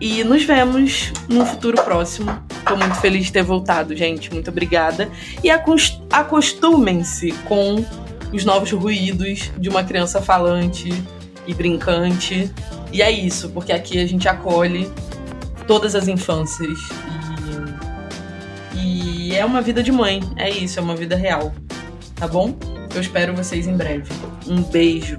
E 0.00 0.24
nos 0.24 0.42
vemos 0.42 1.12
no 1.28 1.46
futuro 1.46 1.80
próximo. 1.80 2.36
Tô 2.66 2.76
muito 2.76 2.96
feliz 2.96 3.26
de 3.26 3.32
ter 3.32 3.44
voltado, 3.44 3.94
gente. 3.94 4.32
Muito 4.32 4.50
obrigada. 4.50 5.08
E 5.44 5.48
acostumem-se 5.48 7.30
com 7.46 7.84
os 8.32 8.44
novos 8.44 8.72
ruídos 8.72 9.52
de 9.56 9.68
uma 9.68 9.84
criança 9.84 10.20
falante 10.20 10.92
e 11.46 11.54
brincante. 11.54 12.50
E 12.92 13.00
é 13.00 13.10
isso, 13.10 13.50
porque 13.50 13.72
aqui 13.72 14.00
a 14.00 14.06
gente 14.06 14.28
acolhe 14.28 14.90
todas 15.72 15.94
as 15.94 16.06
infâncias. 16.06 16.80
E, 18.76 19.30
e 19.30 19.34
é 19.34 19.42
uma 19.42 19.62
vida 19.62 19.82
de 19.82 19.90
mãe, 19.90 20.20
é 20.36 20.50
isso, 20.50 20.78
é 20.78 20.82
uma 20.82 20.94
vida 20.94 21.16
real. 21.16 21.50
Tá 22.14 22.28
bom? 22.28 22.54
Eu 22.94 23.00
espero 23.00 23.34
vocês 23.34 23.66
em 23.66 23.74
breve. 23.74 24.12
Um 24.46 24.60
beijo. 24.64 25.18